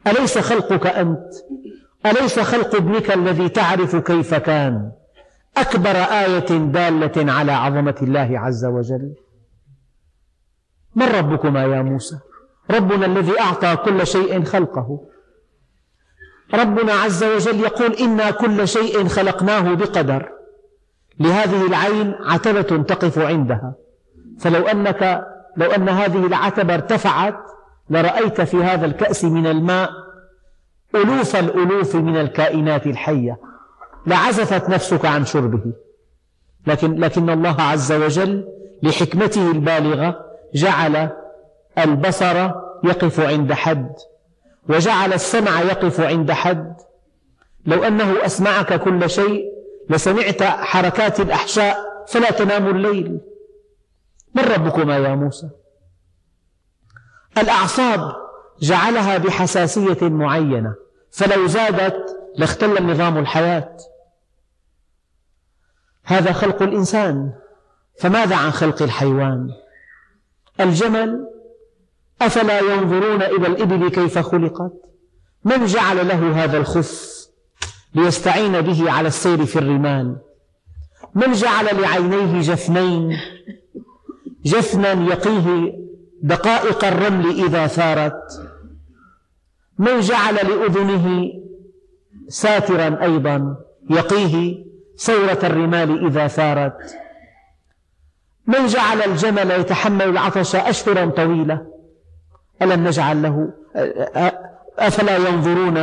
أليس 0.07 0.37
خلقك 0.37 0.87
أنت؟ 0.87 1.29
أليس 2.05 2.39
خلق 2.39 2.75
ابنك 2.75 3.11
الذي 3.11 3.49
تعرف 3.49 3.95
كيف 3.95 4.33
كان؟ 4.33 4.91
أكبر 5.57 5.95
آية 5.95 6.57
دالة 6.57 7.31
على 7.31 7.51
عظمة 7.51 7.95
الله 8.01 8.39
عز 8.39 8.65
وجل. 8.65 9.13
من 10.95 11.05
ربكما 11.05 11.63
يا 11.63 11.81
موسى؟ 11.81 12.19
ربنا 12.71 13.05
الذي 13.05 13.39
أعطى 13.39 13.75
كل 13.75 14.07
شيء 14.07 14.43
خلقه. 14.43 14.99
ربنا 16.53 16.93
عز 16.93 17.23
وجل 17.23 17.59
يقول 17.59 17.93
إنا 17.93 18.31
كل 18.31 18.67
شيء 18.67 19.07
خلقناه 19.07 19.73
بقدر. 19.73 20.29
لهذه 21.19 21.67
العين 21.67 22.13
عتبة 22.19 22.83
تقف 22.83 23.19
عندها. 23.19 23.82
فلو 24.39 24.67
أنك 24.67 25.25
لو 25.57 25.71
أن 25.71 25.89
هذه 25.89 26.25
العتبة 26.25 26.73
ارتفعت 26.73 27.35
لرأيت 27.89 28.41
في 28.41 28.57
هذا 28.57 28.85
الكأس 28.85 29.25
من 29.25 29.47
الماء 29.47 29.89
ألوف 30.95 31.35
الألوف 31.35 31.95
من 31.95 32.17
الكائنات 32.17 32.87
الحية. 32.87 33.39
لعزفت 34.07 34.69
نفسك 34.69 35.05
عن 35.05 35.25
شربه. 35.25 35.73
لكن, 36.67 36.95
لكن 36.95 37.29
الله 37.29 37.61
عز 37.61 37.91
وجل 37.91 38.45
لحكمته 38.83 39.51
البالغة 39.51 40.25
جعل 40.53 41.09
البصر 41.77 42.49
يقف 42.83 43.19
عند 43.19 43.53
حد 43.53 43.93
وجعل 44.69 45.13
السمع 45.13 45.61
يقف 45.61 46.01
عند 46.01 46.31
حد. 46.31 46.73
لو 47.65 47.83
أنه 47.83 48.25
أسمعك 48.25 48.73
كل 48.73 49.09
شيء 49.09 49.43
لسمعت 49.89 50.43
حركات 50.43 51.19
الأحشاء 51.19 51.77
فلا 52.07 52.31
تنام 52.31 52.67
الليل. 52.67 53.19
من 54.35 54.43
ربكما 54.43 54.97
يا 54.97 55.15
موسى؟ 55.15 55.49
الأعصاب 57.37 58.15
جعلها 58.61 59.17
بحساسية 59.17 59.97
معينة 60.01 60.75
فلو 61.11 61.47
زادت 61.47 62.17
لاختل 62.35 62.91
نظام 62.91 63.17
الحياة. 63.17 63.77
هذا 66.03 66.31
خلق 66.31 66.61
الإنسان 66.61 67.33
فماذا 67.99 68.35
عن 68.35 68.51
خلق 68.51 68.81
الحيوان؟ 68.81 69.49
الجمل 70.59 71.27
أفلا 72.21 72.59
ينظرون 72.59 73.21
إلى 73.21 73.47
الإبل 73.47 73.89
كيف 73.89 74.17
خلقت؟ 74.19 74.71
من 75.45 75.65
جعل 75.65 76.07
له 76.07 76.43
هذا 76.43 76.57
الخف 76.57 77.13
ليستعين 77.95 78.61
به 78.61 78.91
على 78.91 79.07
السير 79.07 79.45
في 79.45 79.59
الرمال؟ 79.59 80.17
من 81.15 81.31
جعل 81.31 81.81
لعينيه 81.81 82.41
جفنين؟ 82.41 83.17
جفنا 84.45 84.91
يقيه 84.91 85.73
دقائق 86.21 86.85
الرمل 86.85 87.43
إذا 87.45 87.67
ثارت 87.67 88.21
من 89.77 89.99
جعل 89.99 90.35
لأذنه 90.35 91.31
ساترا 92.27 93.03
أيضا 93.03 93.55
يقيه 93.89 94.65
ثورة 94.97 95.39
الرمال 95.43 96.05
إذا 96.07 96.27
ثارت 96.27 96.95
من 98.47 98.65
جعل 98.65 99.01
الجمل 99.01 99.51
يتحمل 99.51 100.09
العطش 100.09 100.55
أشهرا 100.55 101.05
طويلة. 101.05 101.65
ألم 102.61 102.87
نجعل 102.87 103.21
له 103.21 103.53
أفلا 104.79 105.17
ينظرون 105.17 105.77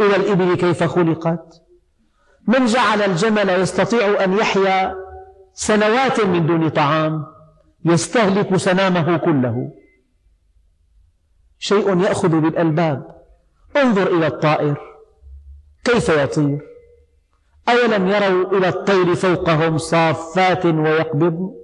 إلى 0.00 0.16
الإبل 0.16 0.54
كيف 0.54 0.82
خلقت؟ 0.82 1.62
من 2.46 2.66
جعل 2.66 3.02
الجمل 3.02 3.48
يستطيع 3.48 4.24
أن 4.24 4.32
يحيا 4.32 4.94
سنوات 5.54 6.20
من 6.20 6.46
دون 6.46 6.68
طعام. 6.68 7.31
يستهلك 7.84 8.56
سنامه 8.56 9.16
كله. 9.16 9.72
شيء 11.58 12.00
يأخذ 12.00 12.28
بالألباب. 12.28 13.06
انظر 13.76 14.06
إلى 14.16 14.26
الطائر. 14.26 14.80
كيف 15.84 16.08
يطير؟ 16.08 16.60
أولم 17.68 18.08
يروا 18.08 18.58
إلى 18.58 18.68
الطير 18.68 19.14
فوقهم 19.14 19.78
صافات 19.78 20.66
ويقبضن 20.66 21.54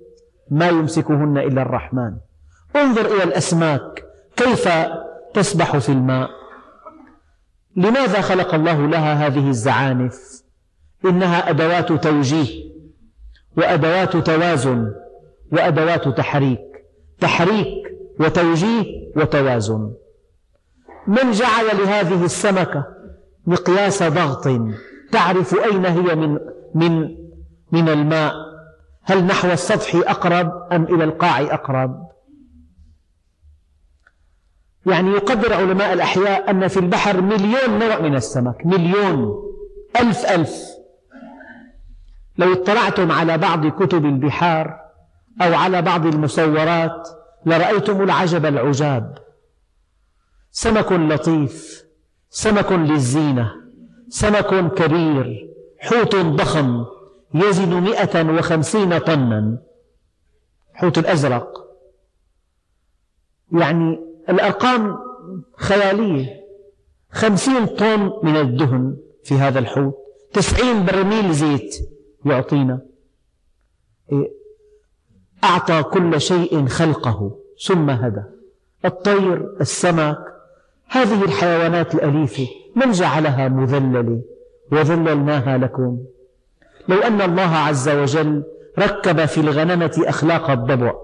ما 0.51 0.69
يمسكهن 0.69 1.39
إلا 1.39 1.63
الرحمن. 1.63 2.17
انظر 2.77 3.07
إلى 3.07 3.25
الأسماك. 3.25 4.05
كيف 4.37 4.69
تسبح 5.35 5.77
في 5.79 5.89
الماء؟ 5.89 6.31
لماذا 7.77 8.21
خلق 8.21 8.55
الله 8.55 8.87
لها 8.87 9.27
هذه 9.27 9.49
الزعانف؟ 9.49 10.43
إنها 11.05 11.51
أدوات 11.51 11.93
توجيه 11.93 12.73
وأدوات 13.57 14.17
توازن. 14.17 14.93
وأدوات 15.53 16.09
تحريك. 16.09 16.61
تحريك 17.21 17.97
وتوجيه 18.21 18.85
وتوازن. 19.17 19.93
من 21.07 21.31
جعل 21.31 21.65
لهذه 21.79 22.25
السمكة 22.25 22.85
مقياس 23.47 24.03
ضغط؟ 24.03 24.49
تعرف 25.13 25.55
أين 25.55 25.87
هي 25.87 26.15
من 26.15 26.39
من 26.75 27.17
من 27.73 27.89
الماء؟ 27.89 28.35
هل 29.03 29.25
نحو 29.25 29.49
السطح 29.53 29.95
أقرب 29.95 30.53
أم 30.73 30.85
إلى 30.85 31.05
القاع 31.05 31.41
أقرب؟ 31.41 32.09
يعني 34.87 35.11
يقدر 35.11 35.55
علماء 35.55 35.93
الأحياء 35.93 36.51
أن 36.51 36.69
في 36.69 36.77
البحر 36.77 37.21
مليون 37.21 37.79
نوع 37.79 38.01
من 38.01 38.15
السمك. 38.15 38.67
مليون. 38.67 39.43
ألف 40.01 40.27
ألف. 40.27 40.79
لو 42.39 42.53
اطلعتم 42.53 43.13
على 43.13 43.39
بعض 43.39 43.67
كتب 43.67 44.05
البحار 44.05 44.88
أو 45.41 45.55
على 45.55 45.83
بعض 45.83 46.07
المصورات 46.07 47.09
لرأيتم 47.47 48.03
العجب 48.03 48.47
العجاب. 48.47 49.19
سمك 50.51 50.93
لطيف 50.93 51.85
سمك 52.31 52.73
للزينة 52.73 53.53
سمك 54.09 54.75
كبير 54.75 55.49
حوت 55.79 56.17
ضخم 56.17 56.85
يزن 57.35 57.81
مئة 57.81 58.39
وخمسين 58.39 58.99
طنا. 58.99 59.59
حوت 60.75 60.99
الأزرق. 60.99 61.69
يعني 63.53 63.99
الأرقام 64.29 64.97
خيالية. 65.57 66.39
خمسين 67.11 67.67
طن 67.67 68.13
من 68.23 68.37
الدهن 68.37 68.97
في 69.25 69.35
هذا 69.35 69.59
الحوت. 69.59 69.95
تسعين 70.33 70.85
برميل 70.85 71.33
زيت 71.33 71.75
يعطينا. 72.25 72.81
إيه، 74.13 74.38
أعطى 75.45 75.83
كل 75.83 76.21
شيء 76.21 76.67
خلقه 76.67 77.37
ثم 77.67 77.91
هدى. 77.91 78.23
الطير 78.85 79.57
السمك 79.61 80.19
هذه 80.89 81.25
الحيوانات 81.25 81.95
الأليفة 81.95 82.47
من 82.77 82.91
جعلها 82.91 83.49
مذللة؟ 83.49 84.21
وذللناها 84.73 85.59
لكم. 85.59 85.99
لو 86.89 86.99
أن 86.99 87.21
الله 87.21 87.57
عز 87.57 87.89
وجل 87.89 88.45
ركب 88.79 89.25
في 89.25 89.41
الغنمة 89.41 90.03
أخلاق 90.07 90.51
الضبع 90.51 90.95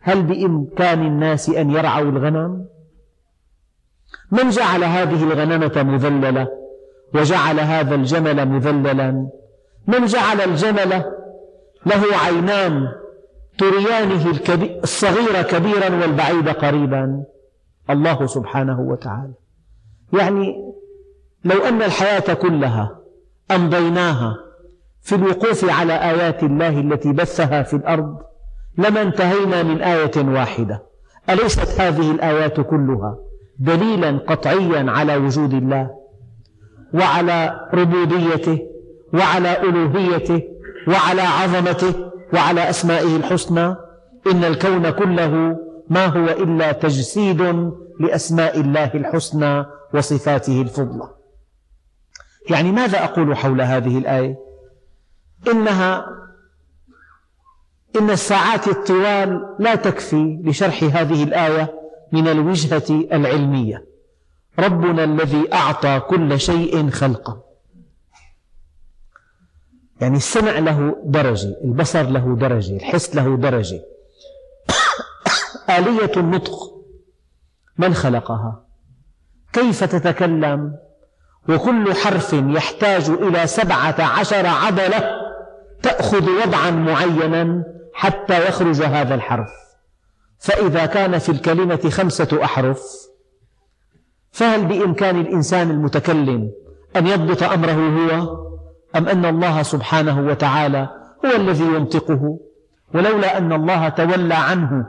هل 0.00 0.22
بإمكان 0.22 1.06
الناس 1.06 1.48
أن 1.48 1.70
يرعوا 1.70 2.10
الغنم؟ 2.10 2.66
من 4.32 4.48
جعل 4.50 4.84
هذه 4.84 5.22
الغنمة 5.24 5.82
مذللة؟ 5.82 6.48
وجعل 7.14 7.60
هذا 7.60 7.94
الجمل 7.94 8.48
مذللا. 8.48 9.28
من 9.86 10.06
جعل 10.06 10.40
الجمل 10.40 11.04
له 11.86 12.16
عينان 12.24 12.88
تريانه 13.58 14.30
الصغير 14.82 15.42
كبيرا 15.42 15.90
والبعيد 16.00 16.48
قريبا. 16.48 17.24
الله 17.90 18.26
سبحانه 18.26 18.80
وتعالى. 18.80 19.32
يعني 20.12 20.54
لو 21.44 21.64
أن 21.64 21.82
الحياة 21.82 22.34
كلها 22.34 22.98
أمضيناها 23.50 24.36
في 25.00 25.14
الوقوف 25.14 25.70
على 25.70 25.92
آيات 25.92 26.42
الله 26.42 26.80
التي 26.80 27.12
بثها 27.12 27.62
في 27.62 27.76
الأرض 27.76 28.18
لما 28.78 29.02
انتهينا 29.02 29.62
من 29.62 29.82
آية 29.82 30.16
واحدة. 30.16 30.82
أليست 31.30 31.80
هذه 31.80 32.10
الآيات 32.10 32.60
كلها 32.60 33.18
دليلا 33.58 34.18
قطعيا 34.18 34.90
على 34.90 35.16
وجود 35.16 35.54
الله 35.54 35.90
وعلى 36.94 37.68
ربوبيته 37.74 38.58
وعلى 39.14 39.62
ألوهيته 39.62 40.42
وعلى 40.88 41.22
عظمته؟ 41.22 42.11
وعلى 42.32 42.70
أسمائه 42.70 43.16
الحسنى 43.16 43.76
إن 44.26 44.44
الكون 44.44 44.90
كله 44.90 45.56
ما 45.90 46.06
هو 46.06 46.24
إلا 46.24 46.72
تجسيد 46.72 47.72
لأسماء 48.00 48.60
الله 48.60 48.90
الحسنى 48.94 49.64
وصفاته 49.94 50.62
الفضلى. 50.62 51.08
يعني 52.50 52.72
ماذا 52.72 53.04
أقول 53.04 53.36
حول 53.36 53.60
هذه 53.60 53.98
الآية؟ 53.98 54.36
إنها 55.50 56.06
إن 58.00 58.10
الساعات 58.10 58.68
الطوال 58.68 59.56
لا 59.58 59.74
تكفي 59.74 60.40
لشرح 60.44 60.82
هذه 60.82 61.24
الآية 61.24 61.74
من 62.12 62.28
الوجهة 62.28 62.90
العلمية. 62.90 63.86
ربنا 64.58 65.04
الذي 65.04 65.54
أعطى 65.54 66.00
كل 66.00 66.40
شيء 66.40 66.90
خلقه. 66.90 67.51
يعني 70.02 70.16
السمع 70.16 70.58
له 70.58 70.96
درجة 71.04 71.56
البصر 71.64 72.02
له 72.02 72.36
درجة 72.36 72.76
الحس 72.76 73.16
له 73.16 73.36
درجة. 73.36 73.80
آلية 75.78 76.12
النطق 76.16 76.54
من 77.78 77.94
خلقها؟ 77.94 78.64
كيف 79.52 79.84
تتكلم؟ 79.84 80.76
وكل 81.48 81.94
حرف 81.94 82.32
يحتاج 82.32 83.10
إلى 83.10 83.46
سبعة 83.46 83.96
عشر 83.98 84.46
عضلة 84.46 85.10
تأخذ 85.82 86.30
وضعا 86.30 86.70
معينا 86.70 87.64
حتى 87.94 88.48
يخرج 88.48 88.82
هذا 88.82 89.14
الحرف. 89.14 89.50
فإذا 90.38 90.86
كان 90.86 91.18
في 91.18 91.28
الكلمة 91.28 91.90
خمسة 91.90 92.44
أحرف 92.44 92.82
فهل 94.32 94.66
بإمكان 94.66 95.20
الإنسان 95.20 95.70
المتكلم 95.70 96.50
أن 96.96 97.06
يضبط 97.06 97.42
أمره 97.42 97.72
هو؟ 97.72 98.51
أم 98.96 99.08
أن 99.08 99.24
الله 99.24 99.62
سبحانه 99.62 100.26
وتعالى 100.26 100.88
هو 101.26 101.36
الذي 101.36 101.64
ينطقه؟ 101.64 102.38
ولولا 102.94 103.38
أن 103.38 103.52
الله 103.52 103.88
تولى 103.88 104.34
عنه 104.34 104.86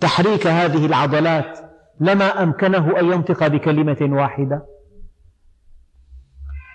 تحريك 0.00 0.46
هذه 0.46 0.86
العضلات 0.86 1.58
لما 2.00 2.42
أمكنه 2.42 3.00
أن 3.00 3.04
ينطق 3.04 3.46
بكلمة 3.46 3.96
واحدة. 4.02 4.66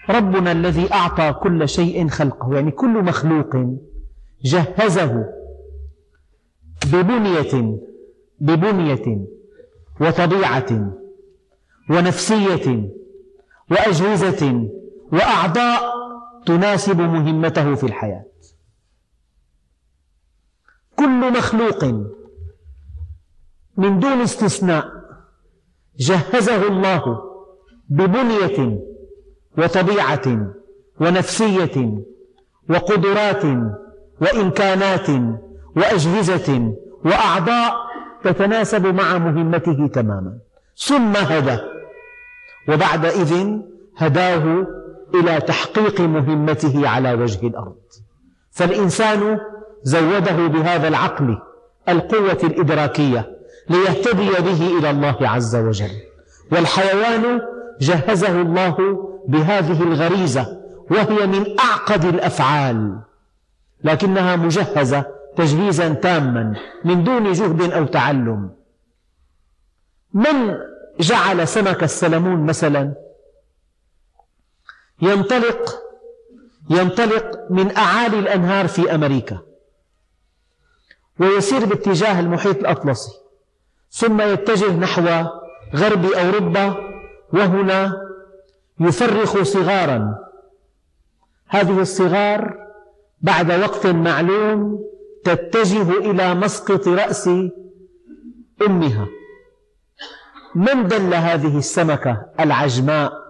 ربنا 0.09 0.51
الذي 0.51 0.93
أعطى 0.93 1.33
كل 1.33 1.69
شيء 1.69 2.07
خلقه 2.07 2.55
يعني 2.55 2.71
كل 2.71 3.03
مخلوق 3.03 3.55
جهزه 4.43 5.25
ببنية 6.93 7.77
ببنية 8.39 9.25
وطبيعة 10.01 10.91
ونفسية 11.89 12.89
وأجهزة 13.71 14.69
وأعضاء 15.11 15.94
تناسب 16.45 17.01
مهمته 17.01 17.75
في 17.75 17.83
الحياة. 17.83 18.25
كل 20.95 21.33
مخلوق 21.37 21.83
من 23.77 23.99
دون 23.99 24.21
استثناء 24.21 24.91
جهزه 25.97 26.67
الله 26.67 27.03
ببنية 27.89 28.79
وطبيعة 29.57 30.53
ونفسية 31.01 32.03
وقدرات 32.69 33.45
وإمكانات 34.21 35.09
وأجهزة 35.75 36.73
وأعضاء 37.05 37.75
تتناسب 38.23 38.85
مع 38.87 39.17
مهمته 39.17 39.87
تماما. 39.87 40.37
ثم 40.77 41.15
هدى 41.15 41.57
وبعدئذ 42.69 43.59
هداه 43.97 44.67
إلى 45.13 45.41
تحقيق 45.41 46.01
مهمته 46.01 46.89
على 46.89 47.13
وجه 47.13 47.47
الأرض. 47.47 47.75
فالإنسان 48.51 49.39
زوده 49.83 50.47
بهذا 50.47 50.87
العقل 50.87 51.37
القوة 51.89 52.39
الإدراكية 52.43 53.37
ليهتدي 53.69 54.29
به 54.29 54.79
إلى 54.79 54.89
الله 54.89 55.17
عز 55.21 55.55
وجل. 55.55 55.91
والحيوان 56.51 57.41
جهزه 57.81 58.41
الله 58.41 58.75
بهذه 59.27 59.83
الغريزة 59.83 60.61
وهي 60.91 61.27
من 61.27 61.59
أعقد 61.59 62.05
الأفعال 62.05 62.99
لكنها 63.83 64.35
مجهزة 64.35 65.05
تجهيزا 65.37 65.89
تاما 65.93 66.55
من 66.85 67.03
دون 67.03 67.31
جهد 67.31 67.61
أو 67.71 67.85
تعلم. 67.85 68.49
من 70.13 70.57
جعل 70.99 71.47
سمك 71.47 71.83
السلمون 71.83 72.45
مثلا؟ 72.45 72.93
ينطلق 75.01 75.81
ينطلق 76.69 77.47
من 77.49 77.77
أعالي 77.77 78.19
الأنهار 78.19 78.67
في 78.67 78.95
أمريكا. 78.95 79.39
ويسير 81.19 81.65
باتجاه 81.65 82.19
المحيط 82.19 82.57
الأطلسي. 82.57 83.11
ثم 83.91 84.21
يتجه 84.21 84.75
نحو 84.75 85.27
غرب 85.75 86.05
أوروبا 86.05 86.75
وهنا 87.33 87.93
يفرخ 88.79 89.43
صغارا. 89.43 90.17
هذه 91.47 91.81
الصغار 91.81 92.57
بعد 93.21 93.51
وقت 93.51 93.87
معلوم 93.87 94.85
تتجه 95.23 95.91
إلى 95.91 96.35
مسقط 96.35 96.87
رأس 96.87 97.29
أمها. 98.67 99.07
من 100.55 100.87
دل 100.87 101.13
هذه 101.13 101.57
السمكة؟ 101.57 102.25
العجماء. 102.39 103.24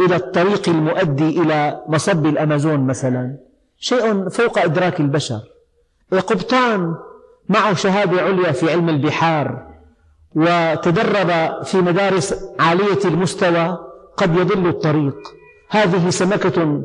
إلى 0.00 0.16
الطريق 0.16 0.68
المؤدي 0.68 1.40
إلى 1.40 1.80
مصب 1.88 2.26
الأمازون 2.26 2.86
مثلا. 2.86 3.36
شيء 3.78 4.28
فوق 4.28 4.58
إدراك 4.58 5.00
البشر. 5.00 5.40
قبطان 6.12 6.94
معه 7.48 7.74
شهادة 7.74 8.22
عليا 8.22 8.52
في 8.52 8.70
علم 8.70 8.88
البحار 8.88 9.66
وتدرب 10.34 11.62
في 11.64 11.76
مدارس 11.78 12.44
عالية 12.58 12.98
المستوى 13.04 13.78
قد 14.16 14.36
يضل 14.36 14.66
الطريق. 14.68 15.16
هذه 15.68 16.10
سمكة 16.10 16.82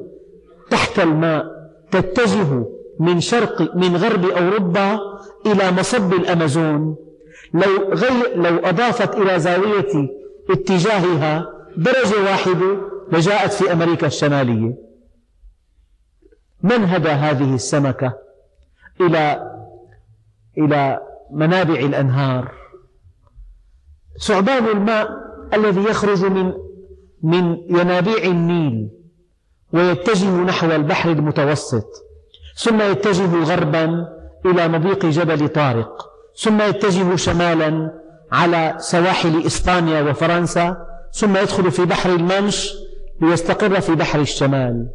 تحت 0.70 1.00
الماء 1.00 1.46
تتجه 1.92 2.66
من 3.00 3.20
شرق 3.20 3.76
من 3.76 3.96
غرب 3.96 4.26
أوروبا 4.26 5.00
إلى 5.46 5.72
مصب 5.72 6.14
الأمازون. 6.14 6.96
لو, 7.54 7.94
غير 7.94 8.36
لو 8.36 8.58
أضافت 8.58 9.16
إلى 9.16 9.40
زاوية 9.40 10.10
اتجاهها 10.50 11.50
درجة 11.78 12.24
واحدة 12.24 12.78
لجاءت 13.12 13.54
في 13.54 13.74
أمريكا 13.74 14.08
الشمالية. 14.08 14.76
من 16.64 16.84
هدى 16.86 17.10
هذه 17.10 17.56
السمكة 17.56 18.14
إلى 19.02 19.52
إلى 20.58 21.00
منابع 21.32 21.74
الأنهار؟ 21.74 22.52
ثعبان 24.22 24.68
الماء 24.68 25.10
الذي 25.54 25.84
يخرج 25.84 26.26
من 26.26 26.54
من 27.24 27.58
ينابيع 27.70 28.24
النيل 28.24 28.90
ويتجه 29.74 30.30
نحو 30.30 30.72
البحر 30.72 31.12
المتوسط 31.12 31.86
ثم 32.56 32.82
يتجه 32.82 33.44
غربا 33.44 34.08
إلى 34.46 34.68
مضيق 34.68 35.06
جبل 35.06 35.50
طارق 35.50 36.10
ثم 36.38 36.62
يتجه 36.62 37.16
شمالا 37.16 37.92
على 38.32 38.76
سواحل 38.80 39.46
إسبانيا 39.46 40.02
وفرنسا 40.02 40.86
ثم 41.14 41.38
يدخل 41.38 41.72
في 41.72 41.86
بحر 41.86 42.10
المانش 42.10 42.74
ليستقر 43.22 43.82
في 43.82 43.96
بحر 43.96 44.20
الشمال. 44.20 44.90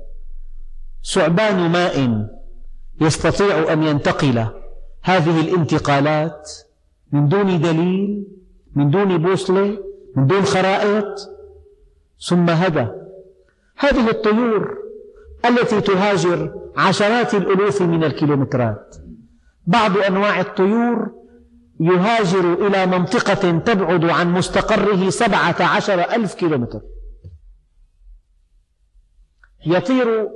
ثعبان 1.15 1.71
ماء 1.71 2.27
يستطيع 3.01 3.73
أن 3.73 3.83
ينتقل. 3.83 4.47
هذه 5.03 5.41
الانتقالات 5.41 6.51
من 7.13 7.29
دون 7.29 7.61
دليل 7.61 8.27
من 8.75 8.91
دون 8.91 9.19
بوصلة 9.19 9.79
من 10.17 10.27
دون 10.27 10.43
خرائط 10.43 11.31
ثم 12.29 12.51
هدى. 12.51 12.87
هذه 13.77 14.11
الطيور 14.11 14.79
التي 15.45 15.81
تهاجر 15.81 16.55
عشرات 16.77 17.35
الألوف 17.35 17.83
من 17.83 18.05
الكيلومترات. 18.05 18.97
بعض 19.67 19.99
أنواع 19.99 20.41
الطيور 20.41 21.11
يهاجر 21.81 22.67
إلى 22.67 22.87
منطقة 22.87 23.59
تبعد 23.59 24.05
عن 24.05 24.33
مستقره 24.33 25.11
سبعة 25.11 25.57
عشر 25.61 26.01
ألف 26.01 26.35
كيلومتر. 26.35 26.81
يطير 29.67 30.29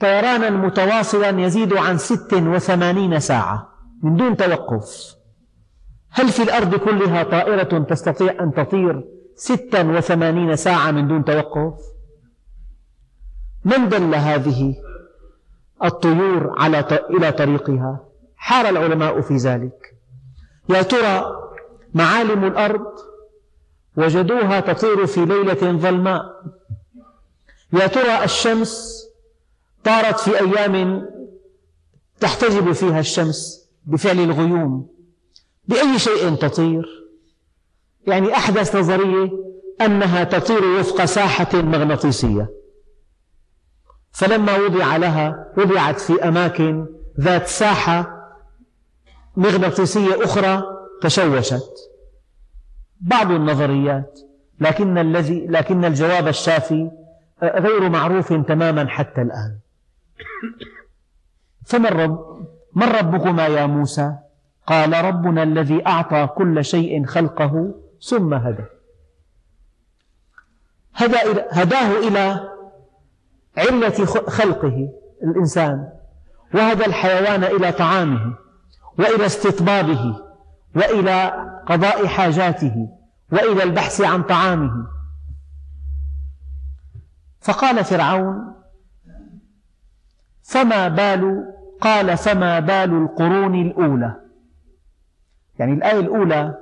طيرانا 0.00 0.50
متواصلا 0.50 1.28
يزيد 1.40 1.76
عن 1.76 1.98
ست 1.98 2.34
وثمانين 2.34 3.20
ساعة 3.20 3.68
من 4.02 4.16
دون 4.16 4.36
توقف. 4.36 5.16
هل 6.10 6.28
في 6.28 6.42
الأرض 6.42 6.74
كلها 6.74 7.22
طائرة 7.22 7.78
تستطيع 7.78 8.42
أن 8.42 8.54
تطير 8.54 9.04
ستا 9.34 9.82
وثمانين 9.82 10.56
ساعة 10.56 10.90
من 10.90 11.08
دون 11.08 11.24
توقف؟ 11.24 11.74
من 13.64 13.88
دل 13.88 14.14
هذه 14.14 14.74
الطيور 15.84 16.54
على 16.58 17.06
إلى 17.10 17.32
طريقها؟ 17.32 18.04
حار 18.36 18.68
العلماء 18.68 19.20
في 19.20 19.36
ذلك. 19.36 19.96
يا 20.68 20.82
ترى 20.82 21.24
معالم 21.94 22.44
الأرض 22.44 22.86
وجدوها 23.96 24.60
تطير 24.60 25.06
في 25.06 25.24
ليلة 25.24 25.78
ظلماء؟ 25.78 26.22
يا 27.72 27.86
ترى 27.86 28.24
الشمس 28.24 29.02
طارت 29.84 30.20
في 30.20 30.40
أيام 30.40 31.08
تحتجب 32.20 32.72
فيها 32.72 33.00
الشمس 33.00 33.68
بفعل 33.86 34.20
الغيوم؟ 34.20 34.88
بأي 35.64 35.98
شيء 35.98 36.34
تطير؟ 36.34 36.86
يعني 38.06 38.34
أحدث 38.36 38.76
نظرية 38.76 39.30
أنها 39.80 40.24
تطير 40.24 40.64
وفق 40.64 41.04
ساحة 41.04 41.48
مغناطيسية. 41.54 42.48
فلما 44.12 44.56
وضع 44.56 44.96
لها 44.96 45.52
وضعت 45.58 46.00
في 46.00 46.28
أماكن 46.28 46.86
ذات 47.20 47.46
ساحة 47.46 48.22
مغناطيسية 49.36 50.24
أخرى 50.24 50.62
تشوشت. 51.02 51.72
بعض 53.00 53.30
النظريات 53.30 54.20
لكن 54.60 54.98
الذي 54.98 55.46
لكن 55.46 55.84
الجواب 55.84 56.28
الشافي 56.28 56.90
غير 57.42 57.88
معروف 57.88 58.32
تماما 58.32 58.88
حتى 58.88 59.22
الآن. 59.22 59.58
فمن 61.66 61.86
رب 61.86 62.46
من 62.74 62.88
ربكما 62.88 63.46
يا 63.46 63.66
موسى؟ 63.66 64.14
قال 64.66 65.04
ربنا 65.04 65.42
الذي 65.42 65.86
أعطى 65.86 66.26
كل 66.26 66.64
شيء 66.64 67.06
خلقه 67.06 67.74
ثم 68.08 68.34
هدى. 68.34 68.64
هداه 71.50 71.98
إلى 72.08 72.48
علة 73.56 74.04
خلقه 74.28 74.88
الإنسان 75.22 75.88
وهدى 76.54 76.86
الحيوان 76.86 77.44
إلى 77.44 77.72
طعامه 77.72 78.34
وإلى 78.98 79.26
استطبابه 79.26 80.16
وإلى 80.76 81.32
قضاء 81.66 82.06
حاجاته 82.06 82.88
وإلى 83.32 83.62
البحث 83.62 84.00
عن 84.00 84.22
طعامه. 84.22 84.86
فقال 87.42 87.84
فرعون 87.84 88.54
فما 90.42 90.88
بال 90.88 91.52
قال 91.80 92.16
فما 92.16 92.60
بال 92.60 93.02
القرون 93.02 93.54
الأولى. 93.54 94.16
يعني 95.58 95.72
الآية 95.72 96.00
الأولى 96.00 96.54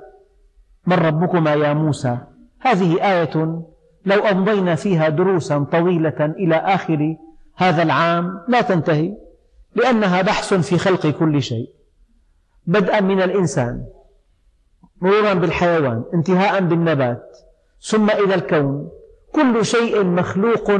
من 0.87 0.97
ربكما 0.97 1.53
يا 1.53 1.73
موسى؟ 1.73 2.17
هذه 2.59 3.11
آية 3.11 3.63
لو 4.05 4.19
أمضينا 4.25 4.75
فيها 4.75 5.09
دروسا 5.09 5.59
طويلة 5.71 6.25
إلى 6.25 6.55
آخر 6.55 7.15
هذا 7.55 7.83
العام 7.83 8.41
لا 8.47 8.61
تنتهي 8.61 9.17
لأنها 9.75 10.21
بحث 10.21 10.53
في 10.53 10.77
خلق 10.77 11.07
كل 11.07 11.41
شيء. 11.41 11.69
بدءا 12.67 12.99
من 12.99 13.21
الإنسان 13.21 13.85
مرورا 15.01 15.33
بالحيوان 15.33 16.03
انتهاء 16.13 16.61
بالنبات 16.61 17.37
ثم 17.81 18.09
إلى 18.09 18.35
الكون. 18.35 19.00
كل 19.35 19.65
شيء 19.65 20.03
مخلوق 20.03 20.71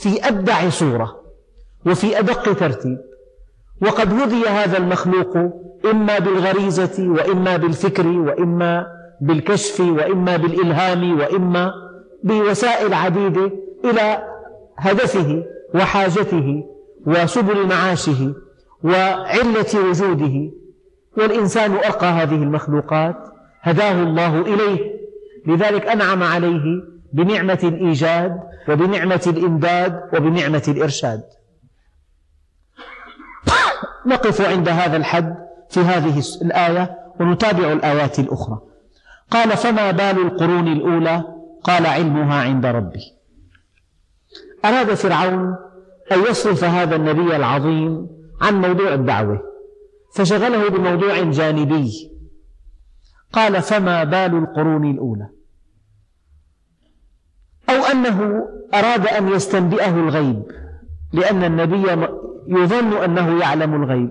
في 0.00 0.28
أبدع 0.28 0.68
صورة 0.68 1.20
وفي 1.86 2.18
أدق 2.18 2.52
ترتيب. 2.52 2.98
وقد 3.82 4.12
هدي 4.12 4.48
هذا 4.48 4.78
المخلوق 4.78 5.36
إما 5.90 6.18
بالغريزة 6.18 7.08
وإما 7.08 7.56
بالفكر 7.56 8.06
وإما 8.06 8.86
بالكشف 9.20 9.80
وإما 9.80 10.36
بالإلهام 10.36 11.20
وإما 11.20 11.72
بوسائل 12.24 12.94
عديدة 12.94 13.52
إلى 13.84 14.22
هدفه 14.78 15.44
وحاجته 15.74 16.64
وسبل 17.06 17.66
معاشه 17.66 18.34
وعلة 18.84 19.88
وجوده. 19.88 20.50
والإنسان 21.18 21.72
أرقى 21.72 22.06
هذه 22.06 22.34
المخلوقات 22.42 23.16
هداه 23.62 24.02
الله 24.02 24.40
إليه. 24.40 24.98
لذلك 25.46 25.86
أنعم 25.86 26.22
عليه 26.22 26.82
بنعمة 27.12 27.58
الإيجاد 27.62 28.40
وبنعمة 28.68 29.22
الإمداد 29.26 30.00
وبنعمة 30.14 30.62
الإرشاد. 30.68 31.22
نقف 34.06 34.40
عند 34.40 34.68
هذا 34.68 34.96
الحد 34.96 35.34
في 35.70 35.80
هذه 35.80 36.22
الآية 36.42 36.98
ونتابع 37.20 37.72
الآيات 37.72 38.18
الأخرى. 38.18 38.60
قال 39.30 39.56
فما 39.56 39.90
بال 39.90 40.26
القرون 40.26 40.68
الأولى؟ 40.68 41.24
قال 41.64 41.86
علمها 41.86 42.42
عند 42.42 42.66
ربي. 42.66 43.00
أراد 44.64 44.94
فرعون 44.94 45.56
أن 46.12 46.20
يصرف 46.30 46.64
هذا 46.64 46.96
النبي 46.96 47.36
العظيم 47.36 48.08
عن 48.40 48.60
موضوع 48.60 48.94
الدعوة 48.94 49.42
فشغله 50.14 50.68
بموضوع 50.68 51.22
جانبي. 51.22 52.10
قال 53.32 53.62
فما 53.62 54.04
بال 54.04 54.34
القرون 54.38 54.90
الأولى؟ 54.90 55.28
أو 57.70 57.84
أنه 57.92 58.48
أراد 58.74 59.06
أن 59.06 59.28
يستنبئه 59.28 59.94
الغيب 59.94 60.42
لأن 61.12 61.44
النبي 61.44 62.08
يظن 62.48 62.92
أنه 62.92 63.40
يعلم 63.40 63.82
الغيب. 63.82 64.10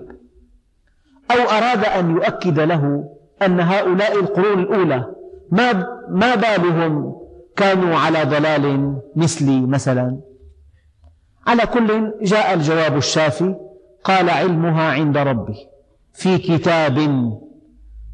أو 1.30 1.36
أراد 1.36 1.84
أن 1.84 2.10
يؤكد 2.10 2.60
له 2.60 3.04
أن 3.42 3.60
هؤلاء 3.60 4.20
القرون 4.20 4.58
الأولى 4.58 5.14
ما 5.50 5.86
ما 6.10 6.34
بالهم 6.34 7.14
كانوا 7.56 7.96
على 7.96 8.24
ضلال 8.24 8.96
مثلي 9.16 9.60
مثلا. 9.60 10.20
على 11.46 11.66
كل 11.66 12.12
جاء 12.22 12.54
الجواب 12.54 12.96
الشافي 12.96 13.54
قال 14.04 14.30
علمها 14.30 14.92
عند 14.92 15.16
ربي 15.16 15.56
في 16.12 16.38
كتاب 16.38 16.98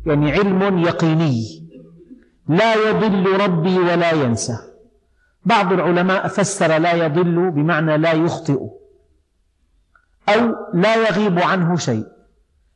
يعني 0.07 0.33
علم 0.33 0.79
يقيني 0.79 1.65
لا 2.49 2.75
يضل 2.75 3.41
ربي 3.41 3.79
ولا 3.79 4.13
ينسى. 4.13 4.74
بعض 5.45 5.73
العلماء 5.73 6.29
فسر 6.29 6.79
لا 6.79 6.93
يضل 6.93 7.51
بمعنى 7.51 7.99
لا 7.99 8.13
يخطئ 8.13 8.59
أو 10.29 10.55
لا 10.75 10.97
يغيب 10.97 11.39
عنه 11.39 11.77
شيء. 11.77 12.07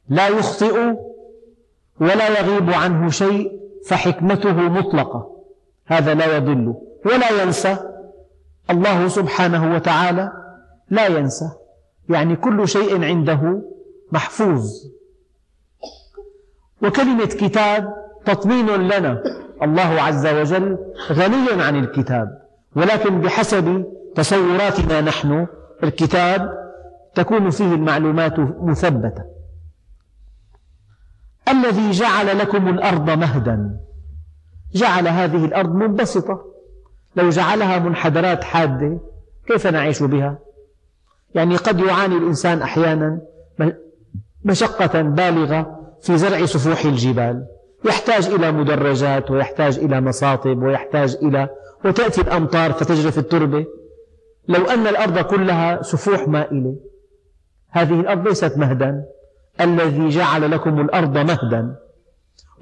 لا 0.09 0.29
يخطئ 0.29 0.95
ولا 2.01 2.41
يغيب 2.41 2.71
عنه 2.71 3.11
شيء 3.11 3.53
فحكمته 3.87 4.53
مطلقة. 4.53 5.37
هذا 5.87 6.15
لا 6.15 6.37
يضل 6.37 6.75
ولا 7.07 7.43
ينسى. 7.43 7.77
الله 8.71 9.09
سبحانه 9.09 9.75
وتعالى 9.75 10.33
لا 10.91 11.07
ينسى. 11.07 11.51
يعني 12.09 12.37
كل 12.37 12.69
شيء 12.69 13.05
عنده 13.05 13.63
محفوظ. 14.13 14.71
وكلمة 16.83 17.27
كتاب 17.27 17.95
تطمين 18.25 18.67
لنا. 18.67 19.23
الله 19.63 20.03
عز 20.03 20.27
وجل 20.27 20.79
غني 21.13 21.63
عن 21.63 21.77
الكتاب. 21.77 22.48
ولكن 22.79 23.21
بحسب 23.21 23.85
تصوراتنا 24.15 25.01
نحن 25.01 25.47
الكتاب 25.83 26.59
تكون 27.15 27.51
فيه 27.51 27.75
المعلومات 27.75 28.39
مثبتة. 28.63 29.25
الذي 31.49 31.91
جعل 31.91 32.39
لكم 32.39 32.69
الأرض 32.69 33.11
مهدا. 33.11 33.81
جعل 34.75 35.09
هذه 35.09 35.45
الأرض 35.45 35.75
منبسطة. 35.75 36.45
لو 37.17 37.31
جعلها 37.31 37.79
منحدرات 37.79 38.45
حادة 38.45 39.01
كيف 39.47 39.67
نعيش 39.67 40.03
بها؟ 40.03 40.39
يعني 41.35 41.57
قد 41.57 41.81
يعاني 41.81 42.17
الإنسان 42.17 42.63
أحيانا 42.63 43.21
مشقة 44.45 45.03
بالغة 45.03 45.81
في 46.03 46.19
زرع 46.19 46.47
سفوح 46.47 46.85
الجبال. 46.85 47.47
يحتاج 47.85 48.27
إلى 48.27 48.53
مدرجات 48.53 49.31
ويحتاج 49.31 49.79
إلى 49.79 50.01
مصاطب 50.01 50.63
ويحتاج 50.63 51.17
إلى 51.23 51.49
وتأتي 51.85 52.21
الأمطار 52.21 52.73
فتجرف 52.73 53.19
التربة 53.19 53.67
لو 54.49 54.65
أن 54.65 54.87
الأرض 54.87 55.19
كلها 55.19 55.83
سفوح 55.83 56.29
مائلة 56.29 56.77
هذه 57.71 58.01
الأرض 58.01 58.29
ليست 58.29 58.57
مهدا 58.57 59.05
الذي 59.61 60.09
جعل 60.09 60.51
لكم 60.51 60.81
الأرض 60.81 61.19
مهدا 61.19 61.77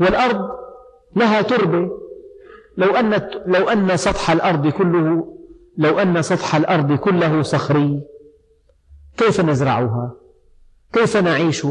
والأرض 0.01 0.51
لها 1.17 1.43
تربة 1.43 1.91
لو 2.77 2.97
أن 2.97 3.31
لو 3.47 3.69
أن 3.69 3.97
سطح 3.97 4.31
الأرض 4.31 4.69
كله 4.69 5.37
لو 5.79 5.99
أن 5.99 6.23
سطح 6.23 6.55
الأرض 6.55 6.93
كله 6.93 7.43
صخري 7.43 8.03
كيف 9.17 9.41
نزرعها؟ 9.41 10.15
كيف 10.93 11.17
نعيش؟ 11.17 11.67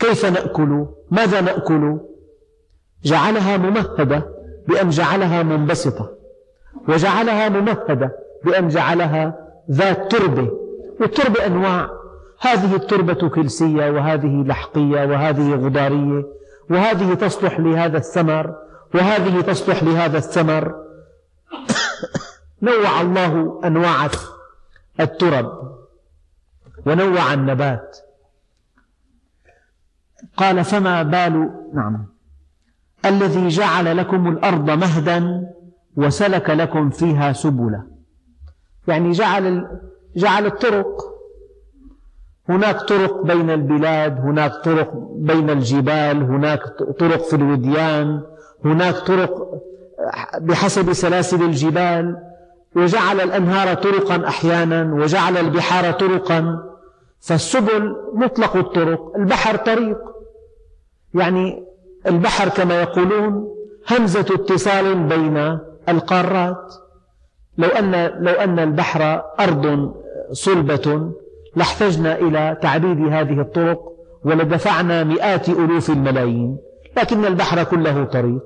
كيف 0.00 0.26
نأكل؟ 0.26 0.86
ماذا 1.10 1.40
نأكل؟ 1.40 1.98
جعلها 3.04 3.56
ممهدة 3.56 4.22
بأن 4.68 4.90
جعلها 4.90 5.42
منبسطة 5.42 6.17
وجعلها 6.88 7.48
ممهدة 7.48 8.12
بأن 8.44 8.68
جعلها 8.68 9.34
ذات 9.70 10.12
تربة. 10.12 10.50
والتربة 11.00 11.46
أنواع. 11.46 11.90
هذه 12.40 12.76
التربة 12.76 13.28
كلسية 13.28 13.90
وهذه 13.90 14.44
لحقية 14.46 15.04
وهذه 15.04 15.54
غدارية 15.54 16.24
وهذه 16.70 17.14
تصلح 17.14 17.60
لهذا 17.60 17.98
الثمر 17.98 18.54
وهذه 18.94 19.40
تصلح 19.40 19.82
لهذا 19.82 20.18
الثمر. 20.18 20.74
نوع 22.62 23.00
الله 23.00 23.60
أنواع 23.64 24.08
الترب 25.00 25.78
ونوع 26.86 27.34
النبات. 27.34 27.98
قال 30.36 30.64
فما 30.64 31.02
بال 31.02 31.50
نعم 31.74 32.06
الذي 33.04 33.48
جعل 33.48 33.96
لكم 33.96 34.28
الأرض 34.28 34.70
مهدا 34.70 35.48
وسلك 35.96 36.50
لكم 36.50 36.90
فيها 36.90 37.32
سبلا. 37.32 37.82
يعني 38.88 39.10
جعل 39.10 39.66
جعل 40.16 40.46
الطرق. 40.46 41.14
هناك 42.48 42.80
طرق 42.80 43.22
بين 43.22 43.50
البلاد 43.50 44.20
هناك 44.20 44.52
طرق 44.64 44.92
بين 45.16 45.50
الجبال 45.50 46.22
هناك 46.22 46.62
طرق 46.98 47.22
في 47.22 47.36
الوديان 47.36 48.22
هناك 48.64 48.94
طرق 48.94 49.60
بحسب 50.40 50.92
سلاسل 50.92 51.42
الجبال. 51.42 52.16
وجعل 52.76 53.20
الأنهار 53.20 53.74
طرقا 53.74 54.28
أحيانا 54.28 54.94
وجعل 54.94 55.36
البحار 55.36 55.92
طرقا. 55.92 56.64
فالسبل 57.20 57.96
مطلق 58.14 58.56
الطرق 58.56 59.16
البحر 59.16 59.56
طريق. 59.56 59.98
يعني 61.14 61.64
البحر 62.06 62.48
كما 62.48 62.82
يقولون 62.82 63.48
همزة 63.90 64.20
اتصال 64.20 64.94
بين 64.94 65.58
القارات. 65.88 66.74
لو 67.58 67.68
أن, 67.68 68.06
لو 68.24 68.32
أن 68.32 68.58
البحر 68.58 69.22
أرض 69.40 69.94
صلبة 70.32 71.12
لاحتجنا 71.56 72.18
إلى 72.18 72.58
تعبيد 72.62 73.00
هذه 73.00 73.40
الطرق 73.40 73.80
ولدفعنا 74.24 75.04
مئات 75.04 75.48
ألوف 75.48 75.90
الملايين. 75.90 76.58
لكن 76.96 77.24
البحر 77.24 77.64
كله 77.64 78.04
طريق. 78.04 78.42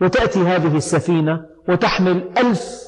وتأتي 0.00 0.40
هذه 0.40 0.76
السفينة 0.76 1.44
وتحمل 1.68 2.30
ألف 2.38 2.82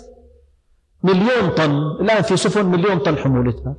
مليون 1.03 1.51
طن. 1.57 1.83
الآن 2.01 2.23
في 2.23 2.37
سفن 2.37 2.67
مليون 2.67 2.99
طن 2.99 3.17
حمولتها. 3.17 3.77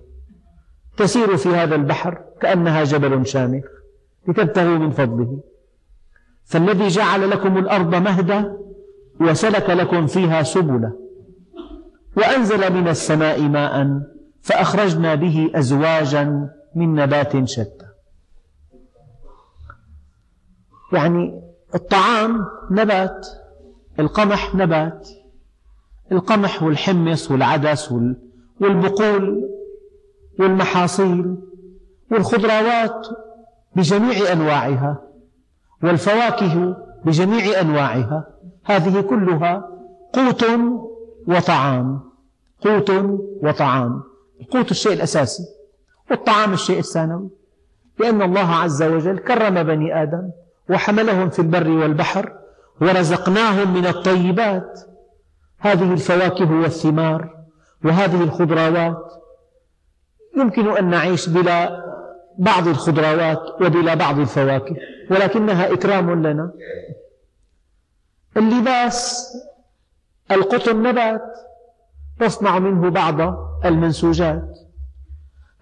تسير 0.98 1.38
في 1.38 1.50
هذا 1.50 1.76
البحر 1.76 2.22
كأنها 2.42 2.84
جبل 2.84 3.28
شامخ 3.28 3.64
لتبتغوا 4.28 4.78
من 4.78 4.92
فضله. 4.92 5.40
فالذي 6.46 6.88
جعل 6.88 7.30
لكم 7.30 7.58
الأرض 7.58 7.96
مهدا 7.96 8.58
وسلك 9.20 9.70
لكم 9.70 10.08
فيها 10.08 10.44
سبلا. 10.44 10.92
وأنزل 12.18 12.74
من 12.74 12.88
السماء 12.88 13.42
ماء 13.42 14.02
فأخرجنا 14.42 15.16
به 15.16 15.52
أزواجا 15.56 16.50
من 16.76 16.96
نبات 16.96 17.48
شتى. 17.48 17.86
يعني 20.94 21.42
الطعام 21.76 22.46
نبات 22.72 23.28
القمح 24.00 24.56
نبات 24.56 25.10
القمح 26.12 26.64
والحمص 26.64 27.32
والعدس 27.32 27.94
والبقول 28.62 29.50
والمحاصيل 30.40 31.38
والخضروات 32.12 33.08
بجميع 33.76 34.32
أنواعها 34.32 35.02
والفواكه 35.84 36.78
بجميع 37.06 37.62
أنواعها. 37.62 38.28
هذه 38.66 39.02
كلها 39.02 39.70
قوت 40.14 40.46
وطعام. 41.28 42.00
قوت 42.62 42.92
وطعام. 43.44 44.04
القوت 44.42 44.72
الشيء 44.72 44.94
الأساسي. 44.94 45.44
والطعام 46.12 46.54
الشيء 46.54 46.80
الثانوي. 46.80 47.30
لأن 48.00 48.22
الله 48.22 48.56
عز 48.56 48.84
وجل 48.84 49.18
كرم 49.18 49.64
بني 49.64 50.04
آدم 50.04 50.30
وحملهم 50.70 51.30
في 51.30 51.40
البر 51.40 51.70
والبحر 51.70 52.34
ورزقناهم 52.82 53.74
من 53.74 53.86
الطيبات. 53.86 54.80
هذه 55.60 55.94
الفواكه 55.94 56.52
والثمار 56.52 57.30
وهذه 57.86 58.24
الخضروات. 58.24 59.14
يمكن 60.38 60.78
أن 60.78 60.90
نعيش 60.90 61.30
بلا 61.30 61.86
بعض 62.38 62.68
الخضروات 62.68 63.62
وبلا 63.62 63.94
بعض 63.94 64.20
الفواكه 64.20 64.76
ولكنها 65.12 65.74
إكرام 65.74 66.28
لنا. 66.28 66.52
اللباس 68.38 69.28
القطن 70.32 70.84
نبات 70.84 71.22
تصنع 72.20 72.60
منه 72.60 72.90
بعض 72.90 73.16
المنسوجات. 73.66 74.60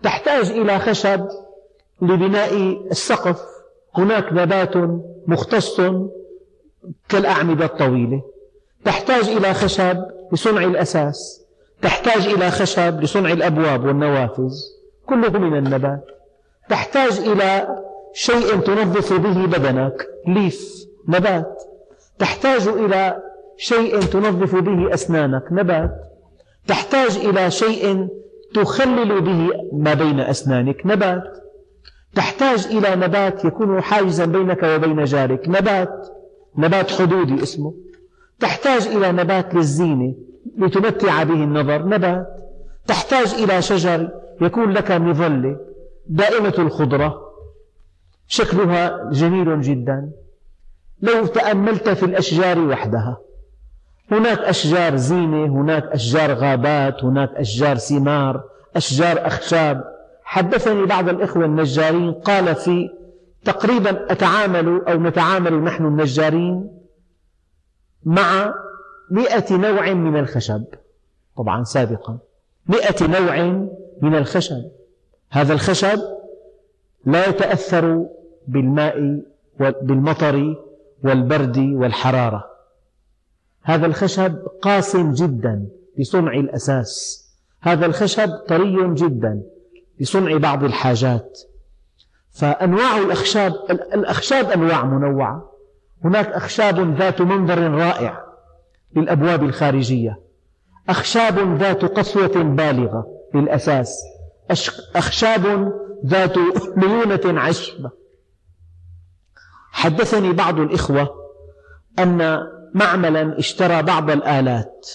تحتاج 0.03 0.49
إلى 0.49 0.79
خشب 0.79 1.27
لبناء 2.01 2.53
السقف. 2.91 3.41
هناك 3.95 4.33
نبات 4.33 4.73
مختص 5.27 5.81
كالأعمدة 7.09 7.65
الطويلة. 7.65 8.21
تحتاج 8.86 9.29
إلى 9.29 9.53
خشب 9.53 10.05
لصنع 10.31 10.63
الأساس. 10.63 11.41
تحتاج 11.81 12.27
إلى 12.27 12.51
خشب 12.51 13.01
لصنع 13.01 13.31
الأبواب 13.31 13.86
والنوافذ. 13.86 14.53
كله 15.05 15.29
من 15.29 15.57
النبات. 15.57 16.05
تحتاج 16.69 17.19
إلى 17.19 17.77
شيء 18.13 18.59
تنظف 18.59 19.13
به 19.13 19.45
بدنك. 19.45 20.07
ليف 20.27 20.86
نبات. 21.07 21.72
تحتاج 22.19 22.67
إلى 22.67 23.21
شيء 23.58 23.99
تنظف 23.99 24.56
به 24.56 24.93
أسنانك. 24.93 25.43
نبات. 25.52 25.91
تحتاج 26.67 27.17
إلى 27.17 27.52
شيء 27.52 28.08
تخلل 28.56 29.21
به 29.21 29.49
ما 29.73 29.93
بين 29.93 30.19
أسنانك. 30.19 30.86
نبات. 30.86 31.23
تحتاج 32.15 32.65
إلى 32.65 32.95
نبات 32.95 33.45
يكون 33.45 33.82
حاجزا 33.82 34.26
بينك 34.26 34.63
وبين 34.63 35.04
جارك. 35.04 35.49
نبات. 35.49 36.08
نبات 36.58 36.91
حدودي 36.91 37.43
اسمه. 37.43 37.73
تحتاج 38.39 38.88
إلى 38.88 39.12
نبات 39.12 39.56
للزينة 39.56 40.13
لتمتع 40.58 41.23
به 41.23 41.34
النظر. 41.34 41.86
نبات. 41.86 42.28
تحتاج 42.88 43.34
إلى 43.34 43.62
شجر 43.62 44.10
يكون 44.41 44.71
لك 44.71 44.91
مظلة. 44.91 45.58
دائمة 46.08 46.54
الخضرة. 46.60 47.34
شكلها 48.28 49.10
جميل 49.12 49.62
جدا. 49.62 50.10
لو 51.03 51.25
تأملت 51.25 51.89
في 51.89 52.05
الأشجار 52.05 52.59
وحدها. 52.59 53.17
هناك 54.11 54.39
أشجار 54.39 54.95
زينة 54.95 55.45
هناك 55.45 55.83
أشجار 55.83 56.33
غابات 56.33 57.03
هناك 57.03 57.29
أشجار 57.35 57.77
ثمار 57.77 58.43
أشجار 58.75 59.27
أخشاب. 59.27 59.83
حدثني 60.23 60.85
بعض 60.85 61.09
الإخوة 61.09 61.45
النجارين 61.45 62.11
قال 62.11 62.55
في 62.55 62.89
تقريبا 63.45 64.11
أتعامل 64.11 64.81
أو 64.87 64.99
نتعامل 64.99 65.63
نحن 65.63 65.85
النجارين 65.85 66.71
مع 68.03 68.53
مئة 69.11 69.55
نوع 69.55 69.93
من 69.93 70.19
الخشب. 70.19 70.63
طبعا 71.37 71.63
سابقا. 71.63 72.17
مئة 72.67 73.07
نوع 73.07 73.67
من 74.01 74.15
الخشب. 74.15 74.63
هذا 75.31 75.53
الخشب 75.53 75.99
لا 77.05 77.29
يتأثر 77.29 78.05
بالماء 78.47 79.19
بالمطر 79.59 80.55
والبرد 81.03 81.57
والحرارة. 81.57 82.43
هذا 83.63 83.85
الخشب 83.85 84.37
قاس 84.61 84.97
جدا 84.97 85.67
لصنع 85.97 86.33
الأساس. 86.33 87.23
هذا 87.61 87.85
الخشب 87.85 88.29
طري 88.29 88.93
جدا 88.93 89.41
لصنع 89.99 90.37
بعض 90.37 90.63
الحاجات. 90.63 91.39
فأنواع 92.31 92.97
الأخشاب 92.97 93.53
الأخشاب 93.69 94.49
أنواع 94.49 94.85
منوعة. 94.85 95.51
هناك 96.03 96.27
أخشاب 96.27 96.97
ذات 96.97 97.21
منظر 97.21 97.71
رائع 97.71 98.23
للأبواب 98.95 99.43
الخارجية. 99.43 100.19
أخشاب 100.89 101.57
ذات 101.57 101.85
قسوة 101.85 102.43
بالغة 102.43 103.07
للأساس. 103.35 103.99
أخشاب 104.95 105.73
ذات 106.05 106.37
ليونة 106.77 107.41
عشبة 107.41 107.91
حدثني 109.83 110.33
بعض 110.33 110.59
الإخوة 110.59 111.15
أن 111.99 112.47
معملا 112.73 113.39
اشترى 113.39 113.83
بعض 113.83 114.11
الآلات 114.11 114.89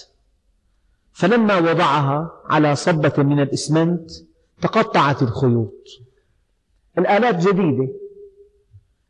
فلما 1.13 1.57
وضعها 1.57 2.31
على 2.45 2.75
صبة 2.75 3.13
من 3.23 3.39
الإسمنت 3.39 4.11
تقطعت 4.61 5.21
الخيوط 5.21 5.85
الآلات 6.97 7.35
جديدة 7.47 7.87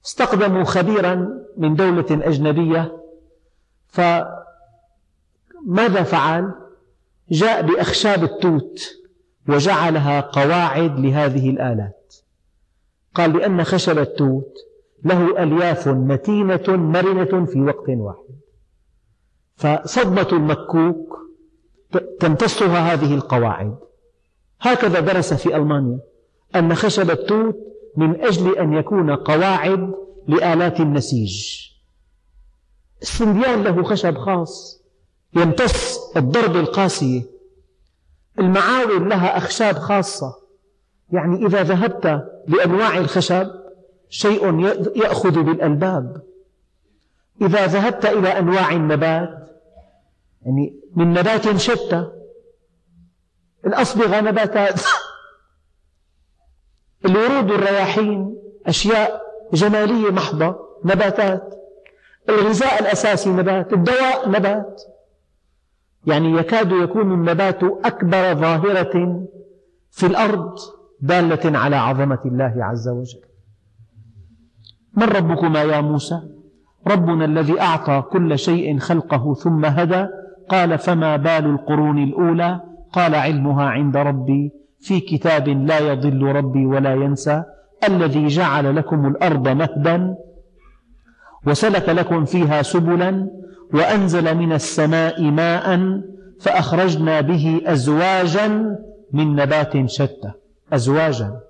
استخدموا 0.06 0.64
خبيرا 0.64 1.30
من 1.58 1.76
دولة 1.76 2.06
أجنبية 2.12 2.98
فماذا 3.88 4.34
فعل؟ 6.04 6.54
جاء 7.32 7.62
بأخشاب 7.62 8.24
التوت 8.24 8.96
وجعلها 9.50 10.22
قواعد 10.22 11.00
لهذه 11.00 11.50
الآلات 11.50 12.16
قال 13.16 13.38
لأن 13.38 13.64
خشب 13.64 14.00
التوت 14.00 14.69
له 15.04 15.44
ألياف 15.44 15.88
متينة 15.88 16.64
مرنة 16.68 17.46
في 17.46 17.62
وقت 17.62 17.90
واحد. 17.90 18.40
فصدمة 19.56 20.28
المكوك 20.32 21.20
تمتصها 22.20 22.94
هذه 22.94 23.16
القواعد. 23.16 23.78
هكذا 24.62 25.00
درس 25.00 25.34
في 25.34 25.56
ألمانيا 25.56 26.00
أن 26.56 26.76
خشب 26.76 27.12
التوت 27.12 27.56
من 27.98 28.22
أجل 28.22 28.58
أن 28.58 28.74
يكون 28.74 29.16
قواعد 29.16 29.94
لآلات 30.28 30.80
النسيج. 30.80 31.66
السنديان 33.02 33.64
له 33.64 33.84
خشب 33.84 34.18
خاص 34.18 34.84
يمتص 35.36 36.00
الضرب 36.18 36.56
القاسية 36.56 37.22
المعاول 38.40 39.10
لها 39.10 39.38
أخشاب 39.38 39.76
خاصة. 39.76 40.36
يعني 41.12 41.46
إذا 41.46 41.64
ذهبت 41.64 42.24
لأنواع 42.48 42.98
الخشب 42.98 43.48
شيء 44.10 44.60
يأخذ 44.96 45.44
بالألباب. 45.44 46.22
إذا 47.42 47.66
ذهبت 47.66 48.06
إلى 48.06 48.40
أنواع 48.40 48.72
النبات 48.72 49.40
يعني 50.42 50.80
من 50.96 51.14
نبات 51.14 51.58
شتى 51.58 52.12
الأصبغة 53.66 54.22
نباتات 54.22 54.82
الورود 57.06 57.52
والرياحين 57.52 58.38
أشياء 58.66 59.22
جمالية 59.54 60.12
محضة 60.12 60.60
نباتات. 60.86 61.56
الغذاء 62.30 62.82
الأساسي 62.82 63.30
نبات 63.30 63.74
الدواء 63.74 64.30
نبات. 64.30 64.82
يعني 66.08 66.38
يكاد 66.38 66.72
يكون 66.72 67.14
النبات 67.14 67.64
أكبر 67.64 68.36
ظاهرة 68.36 69.24
في 69.92 70.06
الأرض 70.06 70.56
دالة 71.00 71.60
على 71.60 71.76
عظمة 71.76 72.20
الله 72.26 72.54
عز 72.58 72.88
وجل. 72.88 73.29
من 74.98 75.04
ربكما 75.04 75.62
يا 75.62 75.82
موسى؟ 75.82 76.22
ربنا 76.88 77.26
الذي 77.26 77.62
أعطى 77.62 78.04
كل 78.12 78.40
شيء 78.40 78.80
خلقه 78.80 79.34
ثم 79.34 79.66
هدى. 79.66 80.08
قال 80.50 80.78
فما 80.78 81.16
بال 81.16 81.46
القرون 81.46 82.04
الأولى؟ 82.04 82.62
قال 82.94 83.16
علمها 83.16 83.66
عند 83.66 83.98
ربي. 83.98 84.52
في 84.82 85.00
كتاب 85.00 85.48
لا 85.48 85.80
يضل 85.80 86.24
ربي 86.24 86.66
ولا 86.66 86.94
ينسى. 86.94 87.44
الذي 87.88 88.28
جعل 88.28 88.76
لكم 88.76 89.08
الأرض 89.08 89.48
مهدا 89.48 90.16
وسلك 91.48 91.90
لكم 91.90 92.26
فيها 92.26 92.62
سبلا 92.62 93.28
وأنزل 93.74 94.38
من 94.38 94.54
السماء 94.54 95.24
ماء 95.24 96.02
فأخرجنا 96.42 97.22
به 97.22 97.62
أزواجا 97.66 98.76
من 99.14 99.36
نبات 99.36 99.90
شتى. 99.90 100.32
أزواجا. 100.74 101.49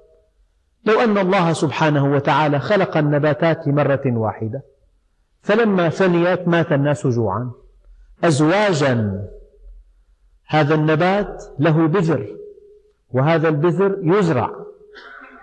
لو 0.90 1.00
أن 1.00 1.18
الله 1.18 1.54
سبحانه 1.54 2.14
وتعالى 2.14 2.60
خلق 2.60 2.98
النباتات 2.98 3.68
مرة 3.68 4.02
واحدة 4.06 4.62
فلما 5.42 5.90
فنيت 5.90 6.48
مات 6.48 6.72
الناس 6.72 7.08
جوعا. 7.08 7.52
أزواجا 8.24 9.26
هذا 10.48 10.76
النبات 10.76 11.44
له 11.60 11.88
بذر 11.88 12.28
وهذا 13.12 13.50
البذر 13.50 14.00
يزرع. 14.04 14.52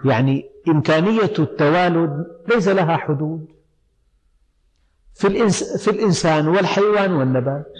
يعني 0.04 0.50
إمكانية 0.68 1.32
التوالد 1.38 2.26
ليس 2.48 2.68
لها 2.68 2.96
حدود. 2.96 3.46
في, 5.14 5.26
الإنس 5.26 5.76
في 5.84 5.90
الإنسان 5.90 6.48
والحيوان 6.48 7.12
والنبات. 7.12 7.72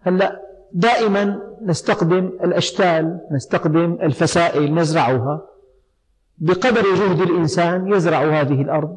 هلأ 0.00 0.40
دائما 0.72 1.40
نستخدم 1.62 2.26
الأشتال 2.44 3.20
نستخدم 3.32 3.98
الفسائل 4.02 4.74
نزرعها. 4.74 5.53
بقدر 6.38 6.82
جهد 6.94 7.20
الإنسان 7.20 7.92
يزرع 7.92 8.40
هذه 8.40 8.62
الأرض. 8.62 8.96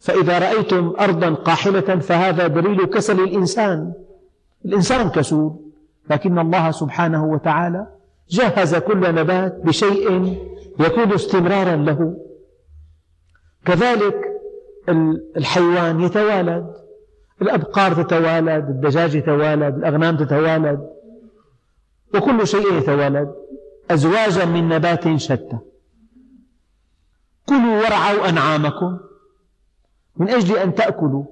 فإذا 0.00 0.38
رأيتم 0.38 0.92
أرضا 1.00 1.34
قاحلة 1.34 1.98
فهذا 1.98 2.46
دليل 2.46 2.84
كسل 2.84 3.20
الإنسان. 3.20 3.92
الإنسان 4.64 5.08
كسول 5.08 5.56
لكن 6.10 6.38
الله 6.38 6.70
سبحانه 6.70 7.24
وتعالى 7.24 7.86
جهز 8.30 8.74
كل 8.74 9.14
نبات 9.14 9.60
بشيء 9.64 10.36
يكون 10.80 11.12
استمرارا 11.12 11.76
له. 11.76 12.16
كذلك 13.64 14.16
الحيوان 15.36 16.00
يتوالد 16.00 16.74
الأبقار 17.42 18.02
تتوالد 18.02 18.68
الدجاج 18.68 19.14
يتوالد 19.14 19.74
الأغنام 19.76 20.16
تتوالد 20.16 20.88
وكل 22.14 22.46
شيء 22.46 22.74
يتوالد 22.78 23.34
أزواجا 23.90 24.44
من 24.44 24.68
نبات 24.68 25.16
شتى. 25.16 25.58
كلوا 27.52 27.82
وارعوا 27.82 28.28
أنعامكم. 28.28 28.98
من 30.16 30.28
أجل 30.28 30.56
أن 30.56 30.74
تأكلوا 30.74 31.24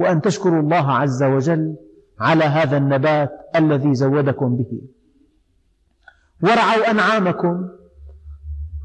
وأن 0.00 0.20
تشكروا 0.20 0.60
الله 0.60 0.92
عز 0.92 1.22
وجل 1.22 1.76
على 2.20 2.44
هذا 2.44 2.76
النبات 2.76 3.30
الذي 3.56 3.94
زودكم 3.94 4.56
به. 4.56 4.80
وارعوا 6.42 6.90
أنعامكم. 6.90 7.68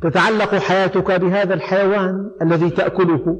تتعلق 0.01 0.55
حياتك 0.55 1.11
بهذا 1.11 1.53
الحيوان 1.53 2.31
الذي 2.41 2.69
تأكله 2.69 3.39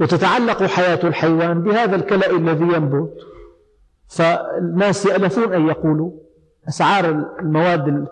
وتتعلق 0.00 0.62
حياة 0.62 1.00
الحيوان 1.04 1.62
بهذا 1.62 1.96
الكلأ 1.96 2.30
الذي 2.30 2.64
ينبت. 2.64 3.14
فالناس 4.08 5.06
يألفون 5.06 5.52
أن 5.52 5.66
يقولوا 5.66 6.10
أسعار 6.68 7.04
المواد 7.40 8.06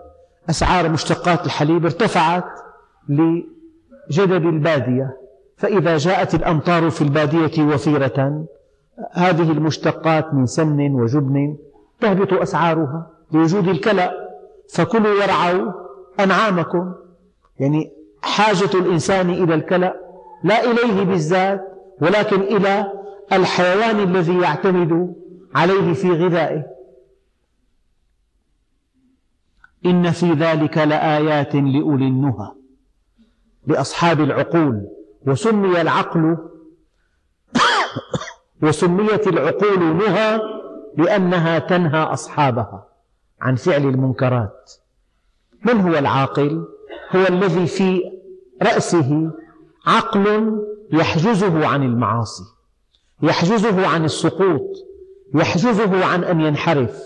أسعار 0.49 0.89
مشتقات 0.89 1.45
الحليب 1.45 1.85
ارتفعت 1.85 2.45
لجدب 4.09 4.45
البادية 4.49 5.17
فإذا 5.57 5.97
جاءت 5.97 6.35
الأمطار 6.35 6.89
في 6.89 7.01
البادية 7.01 7.63
وفيرة 7.63 8.45
هذه 9.11 9.51
المشتقات 9.51 10.33
من 10.33 10.45
سمن 10.45 10.95
وجبن 10.95 11.57
تهبط 11.99 12.33
أسعارها 12.33 13.11
لوجود 13.31 13.67
الكلأ 13.67 14.11
فكلوا 14.73 15.19
وارعوا 15.19 15.71
أنعامكم. 16.19 16.93
يعني 17.59 17.91
حاجة 18.21 18.69
الإنسان 18.73 19.29
إلى 19.29 19.53
الكلأ 19.53 19.95
لا 20.43 20.71
إليه 20.71 21.03
بالذات 21.03 21.61
ولكن 22.01 22.41
إلى 22.41 22.91
الحيوان 23.33 23.99
الذي 23.99 24.39
يعتمد 24.41 25.15
عليه 25.55 25.93
في 25.93 26.11
غذائه. 26.11 26.63
إن 29.85 30.11
في 30.11 30.33
ذلك 30.33 30.77
لآيات 30.77 31.55
لأولي 31.55 32.07
النهى. 32.07 32.56
لأصحاب 33.67 34.21
العقول 34.21 34.87
وسمي 35.27 35.81
العقل 35.81 36.37
وسميت 38.63 39.27
العقول 39.27 39.95
نهى 39.95 40.39
لأنها 40.97 41.59
تنهى 41.59 42.03
أصحابها 42.03 42.87
عن 43.41 43.55
فعل 43.55 43.81
المنكرات 43.81 44.71
من 45.65 45.81
هو 45.81 45.97
العاقل؟ 45.97 46.67
هو 47.15 47.27
الذي 47.29 47.67
في 47.67 48.01
رأسه 48.61 49.31
عقل 49.87 50.57
يحجزه 50.91 51.67
عن 51.67 51.83
المعاصي 51.83 52.43
يحجزه 53.21 53.87
عن 53.87 54.05
السقوط 54.05 54.87
يحجزه 55.35 56.05
عن 56.05 56.23
أن 56.23 56.41
ينحرف 56.41 57.03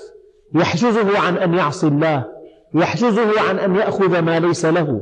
يحجزه 0.53 1.19
عن 1.19 1.37
أن 1.37 1.53
يعصي 1.53 1.87
الله 1.87 2.25
يحجزه 2.73 3.49
عن 3.49 3.59
أن 3.59 3.75
يأخذ 3.75 4.19
ما 4.19 4.39
ليس 4.39 4.65
له 4.65 5.01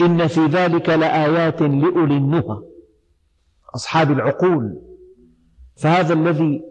إن 0.00 0.26
في 0.26 0.46
ذلك 0.46 0.88
لآيات 0.88 1.62
لأولي 1.62 2.16
النهى 2.16 2.58
أصحاب 3.74 4.10
العقول. 4.10 4.82
فهذا 5.76 6.14
الذي 6.14 6.62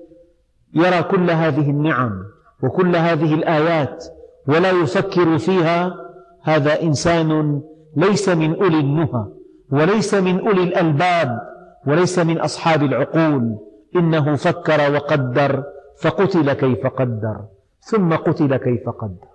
يرى 0.74 1.04
كل 1.04 1.32
هذه 1.32 1.70
النعم 1.70 2.24
وكل 2.64 2.96
هذه 2.96 3.34
الآيات 3.34 4.06
ولا 4.48 4.72
يفكر 4.72 5.38
فيها 5.38 5.94
هذا 6.42 6.82
إنسان 6.82 7.62
ليس 7.96 8.30
من 8.30 8.56
أولي 8.56 8.80
النهى 8.80 9.26
وليس 9.72 10.14
من 10.14 10.40
أولي 10.40 10.64
الألباب 10.64 11.40
وليس 11.88 12.20
من 12.20 12.40
أصحاب 12.40 12.84
العقول. 12.84 13.58
إنه 13.96 14.36
فكر 14.36 14.94
وقدر 14.94 15.64
فقتل 16.02 16.54
كيف 16.54 16.88
قدر 16.88 17.46
ثم 17.80 18.14
قتل 18.14 18.58
كيف 18.58 18.90
قدر. 18.90 19.28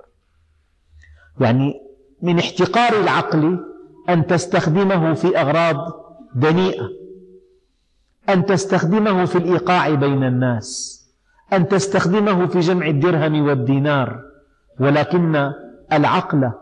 يعني 1.40 1.80
من 2.22 2.38
احتقار 2.38 3.00
العقل 3.00 3.58
أن 4.08 4.26
تستخدمه 4.26 5.14
في 5.14 5.40
أغراض 5.40 5.76
دنيئة 6.34 6.88
أن 8.28 8.46
تستخدمه 8.46 9.24
في 9.24 9.38
الإيقاع 9.38 9.94
بين 9.94 10.24
الناس 10.24 11.00
أن 11.52 11.68
تستخدمه 11.68 12.46
في 12.46 12.60
جمع 12.60 12.86
الدرهم 12.86 13.46
والدينار 13.46 14.22
ولكن 14.80 15.52
العقل 15.92 16.52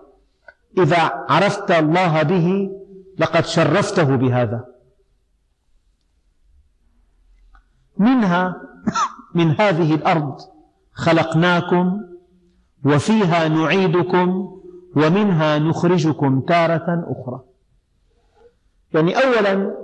إذا 0.78 1.26
عرفت 1.28 1.70
الله 1.70 2.22
به 2.22 2.70
لقد 3.18 3.44
شرفته 3.44 4.16
بهذا. 4.16 4.64
منها 7.98 8.62
من 9.34 9.50
هذه 9.60 9.94
الأرض 9.94 10.38
خلقناكم 10.92 12.00
وفيها 12.84 13.48
نعيدكم 13.48 14.57
ومنها 14.96 15.58
نخرجكم 15.58 16.40
تارة 16.40 17.04
أخرى. 17.06 17.40
يعني 18.94 19.14
أولا 19.14 19.74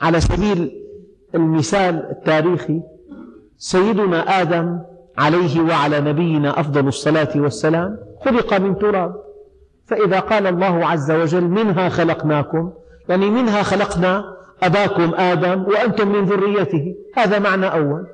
على 0.00 0.20
سبيل 0.20 0.82
المثال 1.34 2.10
التاريخي 2.10 2.80
سيدنا 3.56 4.40
آدم 4.40 4.80
عليه 5.18 5.60
وعلى 5.60 6.00
نبينا 6.00 6.60
أفضل 6.60 6.88
الصلاة 6.88 7.30
والسلام 7.36 7.98
خلق 8.24 8.54
من 8.54 8.78
تراب. 8.78 9.22
فإذا 9.86 10.20
قال 10.20 10.46
الله 10.46 10.86
عز 10.86 11.10
وجل 11.10 11.44
منها 11.44 11.88
خلقناكم 11.88 12.72
يعني 13.08 13.30
منها 13.30 13.62
خلقنا 13.62 14.36
أباكم 14.62 15.14
آدم 15.14 15.62
وأنتم 15.62 16.08
من 16.08 16.24
ذريته. 16.24 16.94
هذا 17.14 17.38
معنى 17.38 17.66
أول. 17.66 18.06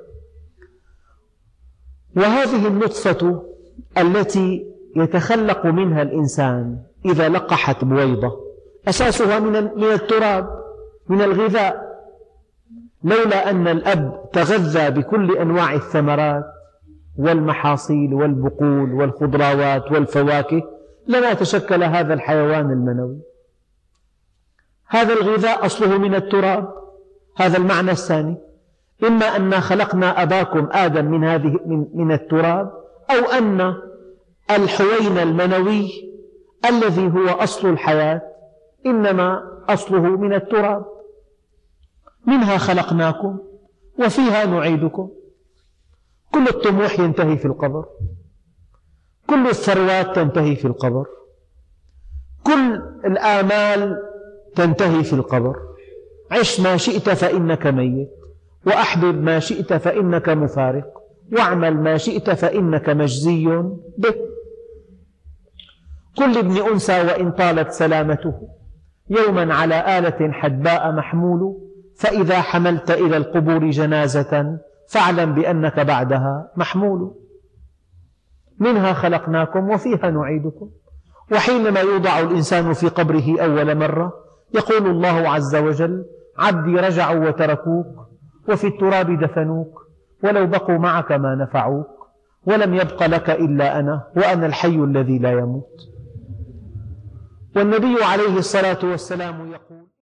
وهذه 2.17 2.67
النطفة 2.67 3.43
التي 3.99 4.68
يتخلق 4.97 5.67
منها 5.67 6.03
الإنسان 6.03 6.79
إذا 7.05 7.29
لقحت 7.29 7.85
بويضة. 7.85 8.33
أساسها 8.89 9.39
من 9.39 9.57
التراب 9.93 10.49
من 11.09 11.23
الغذاء. 11.23 11.89
لولا 13.05 13.51
أن 13.51 13.69
الأب 13.69 14.31
تغذى 14.33 14.91
بكل 14.91 15.37
أنواع 15.37 15.75
الثمرات 15.75 16.45
والمحاصيل 17.19 18.15
والبقول 18.15 18.93
والخضروات 18.93 19.93
والفواكه 19.93 20.63
لما 21.09 21.35
تشكل 21.35 21.85
هذا 21.85 22.15
الحيوان 22.15 22.71
المنوي. 22.71 23.19
هذا 24.89 25.13
الغذاء 25.13 25.67
أصله 25.67 25.99
من 25.99 26.15
التراب. 26.15 26.69
هذا 27.37 27.59
المعنى 27.59 27.91
الثاني. 27.91 28.37
إما 29.05 29.27
أن 29.37 29.61
خلقنا 29.61 30.23
أباكم 30.23 30.69
آدم 30.73 31.05
من, 31.05 31.25
هذه 31.25 31.59
من, 31.67 31.87
من 31.95 32.13
التراب 32.13 32.73
أو 33.11 33.39
أن 33.39 33.75
الحوين 34.51 35.19
المنوي 35.19 35.91
الذي 36.69 37.07
هو 37.07 37.29
أصل 37.29 37.69
الحياة 37.69 38.23
إنما 38.87 39.43
أصله 39.69 40.01
من 40.01 40.33
التراب. 40.35 40.85
منها 42.27 42.59
خلقناكم 42.59 43.39
وفيها 43.99 44.47
نعيدكم. 44.47 45.11
كل 46.35 46.49
الطموح 46.49 47.01
ينتهي 47.01 47.37
في 47.37 47.45
القبر. 47.45 47.85
كل 49.27 49.47
الثروات 49.47 50.17
تنتهي 50.17 50.57
في 50.57 50.65
القبر. 50.65 51.07
كل 52.47 52.75
الآمال 53.05 53.97
تنتهي 54.57 55.05
في 55.05 55.13
القبر. 55.13 55.57
عش 56.31 56.61
ما 56.61 56.77
شئت 56.77 57.11
فإنك 57.11 57.67
ميت 57.67 58.11
وأحبب 58.67 59.23
ما 59.23 59.39
شئت 59.39 59.73
فإنك 59.73 60.29
مفارق 60.29 60.85
واعمل 61.33 61.77
ما 61.77 61.97
شئت 61.97 62.31
فإنك 62.31 62.89
مجزي 62.89 63.47
به 63.99 64.15
كل 66.19 66.39
ابن 66.39 66.57
أنثى 66.73 67.03
وإن 67.03 67.31
طالت 67.31 67.71
سلامته. 67.71 68.49
يوما 69.11 69.55
على 69.55 69.99
آلة 69.99 70.33
حدباء 70.33 70.93
محمول 70.93 71.57
فإذا 71.97 72.41
حملت 72.41 72.91
إلى 72.91 73.17
القبور 73.17 73.71
جنازة 73.71 74.59
فاعلم 74.89 75.35
بأنك 75.35 75.81
بعدها 75.81 76.51
محمول. 76.57 77.15
منها 78.59 78.93
خلقناكم 78.93 79.71
وفيها 79.71 80.11
نعيدكم. 80.11 80.71
وحينما 81.33 81.81
يوضع 81.81 82.19
الإنسان 82.19 82.73
في 82.73 82.89
قبره 82.89 83.41
أول 83.41 83.75
مرة 83.75 84.13
يقول 84.55 84.91
الله 84.91 85.29
عز 85.29 85.57
وجل 85.57 86.05
عبدي 86.39 86.77
رجعوا 86.77 87.29
وتركوك 87.29 87.87
وفي 88.49 88.67
التراب 88.67 89.21
دفنوك 89.21 89.89
ولو 90.25 90.47
بقوا 90.47 90.79
معك 90.79 91.13
ما 91.13 91.35
نفعوك 91.35 91.87
ولم 92.47 92.75
يبق 92.75 93.07
لك 93.07 93.31
إلا 93.31 93.79
أنا 93.79 94.03
وأنا 94.17 94.47
الحي 94.47 94.77
الذي 94.77 95.19
لا 95.19 95.31
يموت. 95.31 95.98
والنبي 97.59 98.05
عليه 98.05 98.39
الصلاة 98.39 98.79
والسلام 98.83 99.53
يقول 99.53 99.78